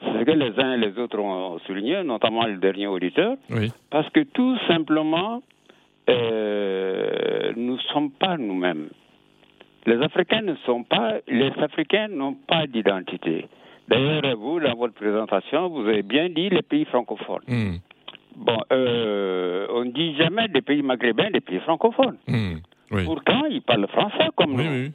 C'est 0.00 0.20
ce 0.20 0.24
que 0.24 0.30
les 0.30 0.58
uns 0.60 0.74
et 0.74 0.76
les 0.76 0.98
autres 0.98 1.18
ont 1.18 1.58
souligné, 1.66 2.02
notamment 2.04 2.46
le 2.46 2.56
dernier 2.56 2.86
auditeur, 2.86 3.36
parce 3.90 4.08
que 4.10 4.20
tout 4.20 4.56
simplement, 4.68 5.42
euh, 6.08 7.52
nous 7.56 7.74
ne 7.74 7.80
sommes 7.92 8.10
pas 8.10 8.36
nous-mêmes. 8.36 8.88
Les 9.88 10.02
Africains 10.02 10.42
ne 10.42 10.54
sont 10.66 10.84
pas, 10.84 11.14
les 11.26 11.50
Africains 11.62 12.08
n'ont 12.08 12.34
pas 12.34 12.66
d'identité. 12.66 13.46
D'ailleurs, 13.88 14.36
vous, 14.36 14.60
dans 14.60 14.74
votre 14.74 14.92
présentation, 14.92 15.70
vous 15.70 15.80
avez 15.80 16.02
bien 16.02 16.28
dit 16.28 16.50
les 16.50 16.60
pays 16.60 16.84
francophones. 16.84 17.44
Hmm. 17.48 17.76
Bon, 18.36 18.58
euh, 18.70 19.66
on 19.70 19.86
ne 19.86 19.90
dit 19.90 20.14
jamais 20.16 20.48
des 20.48 20.60
pays 20.60 20.82
maghrébins, 20.82 21.30
des 21.30 21.40
pays 21.40 21.60
francophones. 21.60 22.18
Hmm. 22.26 22.56
Pourtant, 23.06 23.46
ils 23.50 23.62
parlent 23.62 23.88
français 23.88 24.28
comme 24.36 24.56
nous. 24.56 24.90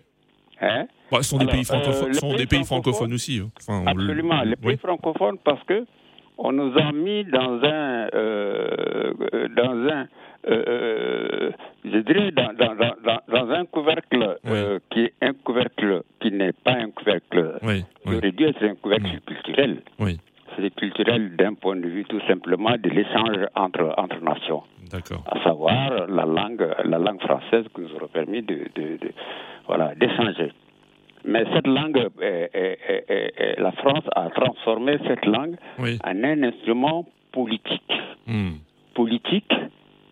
Hein? 0.62 0.86
Bah, 1.12 1.18
ce 1.24 1.30
sont 1.30 1.40
des 1.40 1.48
pays 1.48 1.66
francophones, 1.66 2.12
euh, 2.12 2.14
sont 2.14 2.36
des 2.36 2.46
pays 2.46 2.64
francophones 2.64 3.14
aussi. 3.14 3.42
Hein. 3.68 3.84
absolument, 3.88 4.44
les 4.44 4.56
pays 4.56 4.78
francophones 4.78 5.40
parce 5.44 5.64
que 5.64 5.86
on 6.38 6.52
nous 6.52 6.74
a 6.78 6.92
mis 6.92 7.24
dans 7.26 7.60
un, 7.64 8.10
euh, 8.14 9.14
dans 9.56 9.90
un, 9.90 10.08
euh, 10.48 11.52
je 11.86 11.98
dirais 12.00 12.32
dans, 12.32 12.54
dans, 12.54 12.76
dans, 12.76 13.20
dans 13.28 13.50
un 13.52 13.66
couvercle 13.66 14.38
qui 14.90 15.02
est 15.02 15.14
un 15.22 15.34
couvercle 15.34 16.04
qui 16.20 16.32
n'est 16.32 16.54
pas 16.54 16.74
un 16.74 16.92
couvercle. 16.92 17.60
Oui, 17.64 17.84
dû 18.32 18.46
être 18.46 18.64
un 18.64 18.76
couvercle 18.76 19.18
mm. 19.18 19.20
culturel. 19.26 19.82
Oui. 20.00 20.20
C'est 20.56 20.70
culturel 20.76 21.36
d'un 21.36 21.56
point 21.56 21.76
de 21.76 21.88
vue 21.88 22.06
tout 22.06 22.22
simplement 22.28 22.76
de 22.78 22.90
l'échange 22.90 23.48
entre, 23.56 23.94
entre 23.98 24.22
nations. 24.22 24.62
D'accord. 24.92 25.24
À 25.26 25.44
savoir 25.44 26.08
la 26.08 26.26
langue, 26.26 26.68
la 26.84 27.00
langue 27.00 27.22
française 27.22 27.66
qui 27.74 27.82
nous 27.82 27.96
aurait 27.96 28.08
permis 28.08 28.44
de, 28.44 28.68
de, 28.76 28.98
de 28.98 29.12
voilà, 29.66 29.96
d'échanger. 29.96 30.52
Mais 31.26 31.46
cette 31.54 31.68
langue, 31.68 32.10
la 33.58 33.72
France 33.74 34.04
a 34.16 34.30
transformé 34.30 34.98
cette 35.08 35.26
langue 35.26 35.56
en 35.80 36.24
un 36.24 36.44
instrument 36.44 37.06
politique. 37.32 37.92
Hmm. 38.28 38.52
Politique 38.94 39.52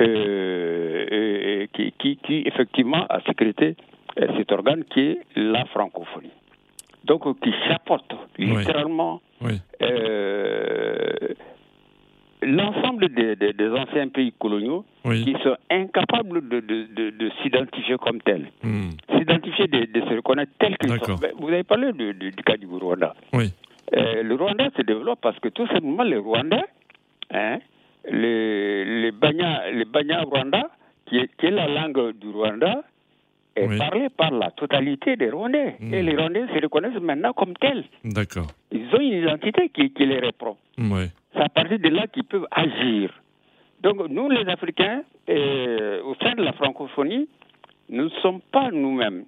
euh, 0.01 1.67
qui, 1.73 1.93
qui, 1.99 2.17
qui, 2.17 2.43
effectivement, 2.45 3.05
a 3.07 3.21
sécrété 3.21 3.75
euh, 4.19 4.27
cet 4.37 4.51
organe 4.51 4.83
qui 4.85 4.99
est 5.01 5.19
la 5.35 5.65
francophonie. 5.65 6.31
Donc, 7.05 7.23
qui 7.41 7.53
chapeaute 7.67 8.13
littéralement 8.37 9.21
euh, 9.81 11.33
l'ensemble 12.41 13.09
des, 13.09 13.35
des, 13.35 13.69
anciens 13.69 14.07
pays 14.07 14.33
coloniaux 14.39 14.85
qui 15.03 15.35
sont 15.43 15.55
incapables 15.69 16.47
de, 16.47 16.59
de, 16.59 17.09
de, 17.09 17.31
s'identifier 17.41 17.97
comme 17.97 18.21
tels, 18.21 18.51
hmm. 18.63 18.89
s'identifier, 19.15 19.67
de, 19.67 20.01
se 20.01 20.15
reconnaître 20.15 20.51
tels 20.59 20.77
qu'ils 20.77 20.99
sont. 21.05 21.15
Vous 21.39 21.49
avez 21.49 21.63
parlé 21.63 21.91
du 21.93 22.31
cas 22.45 22.57
du 22.57 22.65
Rwanda. 22.65 23.13
Oui. 23.33 23.53
Euh, 23.95 24.23
le 24.23 24.35
Rwanda 24.35 24.69
se 24.75 24.81
développe 24.81 25.19
parce 25.21 25.37
que 25.39 25.49
tout 25.49 25.67
simplement 25.67 26.03
les 26.03 26.17
Rwandais, 26.17 26.65
hein, 27.31 27.59
les, 28.09 28.85
les 28.85 29.11
Banya, 29.11 29.69
les 29.71 29.85
Banya 29.85 30.21
Rwanda, 30.21 30.69
qui 31.05 31.17
est, 31.17 31.29
qui 31.37 31.47
est 31.47 31.51
la 31.51 31.67
langue 31.67 32.17
du 32.17 32.29
Rwanda, 32.29 32.83
est 33.55 33.77
parlée 33.77 34.07
par 34.09 34.31
la 34.31 34.49
totalité 34.51 35.17
des 35.17 35.29
Rwandais. 35.29 35.75
Hmm. 35.79 35.93
Et 35.93 36.01
les 36.03 36.15
Rwandais 36.15 36.47
se 36.47 36.61
reconnaissent 36.61 37.01
maintenant 37.01 37.33
comme 37.33 37.53
tels. 37.55 37.83
D'accord. 38.05 38.47
Ils 38.71 38.87
ont 38.95 38.99
une 38.99 39.23
identité 39.23 39.69
qui, 39.69 39.91
qui 39.91 40.05
les 40.05 40.19
reprend. 40.19 40.57
Oui 40.77 41.09
c'est 41.33 41.41
à 41.41 41.49
partir 41.49 41.79
de 41.79 41.89
là 41.89 42.07
qu'ils 42.07 42.23
peuvent 42.23 42.47
agir. 42.51 43.11
Donc 43.81 44.09
nous, 44.09 44.29
les 44.29 44.47
Africains, 44.47 45.03
euh, 45.29 46.01
au 46.03 46.15
sein 46.15 46.33
de 46.33 46.43
la 46.43 46.53
francophonie, 46.53 47.27
nous 47.89 48.05
ne 48.05 48.09
sommes 48.21 48.41
pas 48.51 48.69
nous-mêmes. 48.71 49.25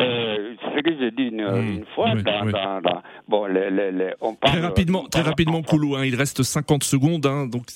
Euh, 0.00 0.54
c'est 0.60 0.76
ce 0.76 0.82
que 0.82 0.98
j'ai 0.98 1.10
dit 1.12 1.28
une, 1.28 1.44
mmh. 1.44 1.84
fois 1.94 2.14
dans, 2.16 2.80
Dans, 2.80 3.02
bon, 3.28 3.46
les, 3.46 3.70
les, 3.70 4.12
on 4.20 4.34
parle, 4.34 4.54
très 4.54 4.60
rapidement, 4.60 5.04
très 5.04 5.22
rapidement, 5.22 5.62
Koulou. 5.62 5.94
Hein, 5.94 6.04
il 6.04 6.16
reste 6.16 6.42
50 6.42 6.82
secondes, 6.82 7.24
hein, 7.26 7.46
donc. 7.46 7.66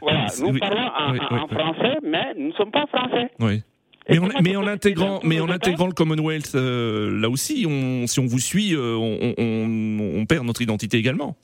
Voilà, 0.00 0.26
nous 0.40 0.56
parlons 0.58 1.42
en, 1.42 1.48
français, 1.48 1.96
mais 2.04 2.34
nous 2.36 2.48
ne 2.48 2.52
sommes 2.52 2.70
pas 2.70 2.86
français. 2.86 3.30
Oui. 3.40 3.62
Mais, 4.08 4.56
en 4.56 4.66
intégrant, 4.66 5.20
mais 5.24 5.40
en 5.40 5.50
intégrant 5.50 5.86
le 5.86 5.92
Commonwealth, 5.92 6.54
euh, 6.54 7.20
là 7.20 7.28
aussi, 7.28 7.66
on, 7.68 8.06
si 8.06 8.20
on 8.20 8.26
vous 8.26 8.38
suit, 8.38 8.74
on, 8.76 9.34
on, 9.36 10.26
perd 10.26 10.46
notre 10.46 10.62
identité 10.62 10.96
également. 10.96 11.36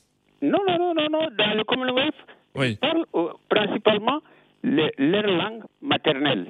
Non, 0.51 0.59
non, 0.69 0.79
non, 0.79 0.95
non, 0.95 1.09
non. 1.11 1.29
Dans 1.37 1.55
le 1.57 1.65
Commonwealth, 1.65 2.15
ils 2.57 2.77
parlent 2.79 3.07
principalement 3.49 4.21
leur 4.63 5.27
langue 5.27 5.65
maternelle. 5.83 6.47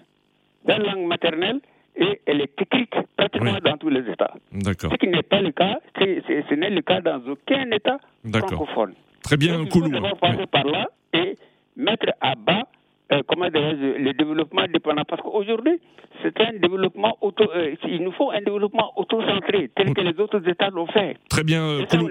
Leur 0.66 0.78
langue 0.78 1.06
maternelle, 1.06 1.60
et 1.96 2.20
elle 2.26 2.40
est 2.40 2.60
écrite 2.60 2.94
pratiquement 3.16 3.58
dans 3.64 3.76
tous 3.76 3.88
les 3.90 4.10
États. 4.10 4.34
D'accord. 4.52 4.90
Ce 4.92 4.96
qui 4.96 5.06
n'est 5.08 5.22
pas 5.22 5.40
le 5.40 5.52
cas, 5.52 5.78
ce 5.98 6.54
n'est 6.54 6.70
le 6.70 6.82
cas 6.82 7.00
dans 7.00 7.20
aucun 7.28 7.70
État 7.70 7.98
francophone. 8.32 8.94
Très 9.22 9.36
bien, 9.36 9.64
Koulou. 9.66 9.90
Il 9.92 10.08
faut 10.08 10.16
passer 10.16 10.46
par 10.46 10.64
là 10.64 10.88
et 11.12 11.36
mettre 11.76 12.12
à 12.20 12.34
bas 12.34 12.64
euh, 13.12 13.20
comment 13.28 13.48
le 13.52 14.12
développement 14.12 14.66
dépendant. 14.72 15.02
Parce 15.06 15.20
qu'aujourd'hui, 15.20 15.78
c'est 16.22 16.40
un 16.40 16.52
développement 16.54 17.16
auto. 17.20 17.44
Euh, 17.54 17.74
il 17.86 18.02
nous 18.02 18.12
faut 18.12 18.30
un 18.30 18.40
développement 18.40 18.92
auto-centré, 18.96 19.70
tel 19.76 19.92
que 19.92 20.00
les 20.00 20.18
autres 20.18 20.40
États 20.48 20.70
l'ont 20.70 20.86
fait. 20.86 21.16
Très 21.28 21.44
bien, 21.44 21.84
Koulou. 21.90 22.08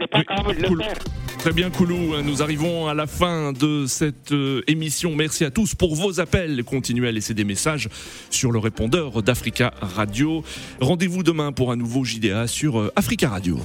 Très 1.40 1.52
bien, 1.52 1.72
Koulou. 1.72 2.22
Nous 2.24 2.44
arrivons 2.44 2.88
à 2.88 2.94
la 2.94 3.08
fin 3.08 3.54
de 3.54 3.86
cette 3.88 4.32
euh, 4.32 4.62
émission. 4.68 5.12
Merci 5.16 5.46
à 5.46 5.50
tous 5.50 5.74
pour 5.74 5.96
vos 5.96 6.20
appels. 6.20 6.64
Continuez 6.64 7.08
à 7.08 7.12
laisser 7.12 7.34
des 7.34 7.44
messages 7.44 7.90
sur 8.30 8.52
le 8.52 8.60
répondeur 8.60 9.24
d'Africa 9.24 9.74
Radio. 9.82 10.44
Rendez-vous 10.80 11.24
demain 11.24 11.52
pour 11.52 11.72
un 11.72 11.76
nouveau 11.76 12.04
JDA 12.04 12.46
sur 12.46 12.92
Africa 12.96 13.30
Radio. 13.30 13.58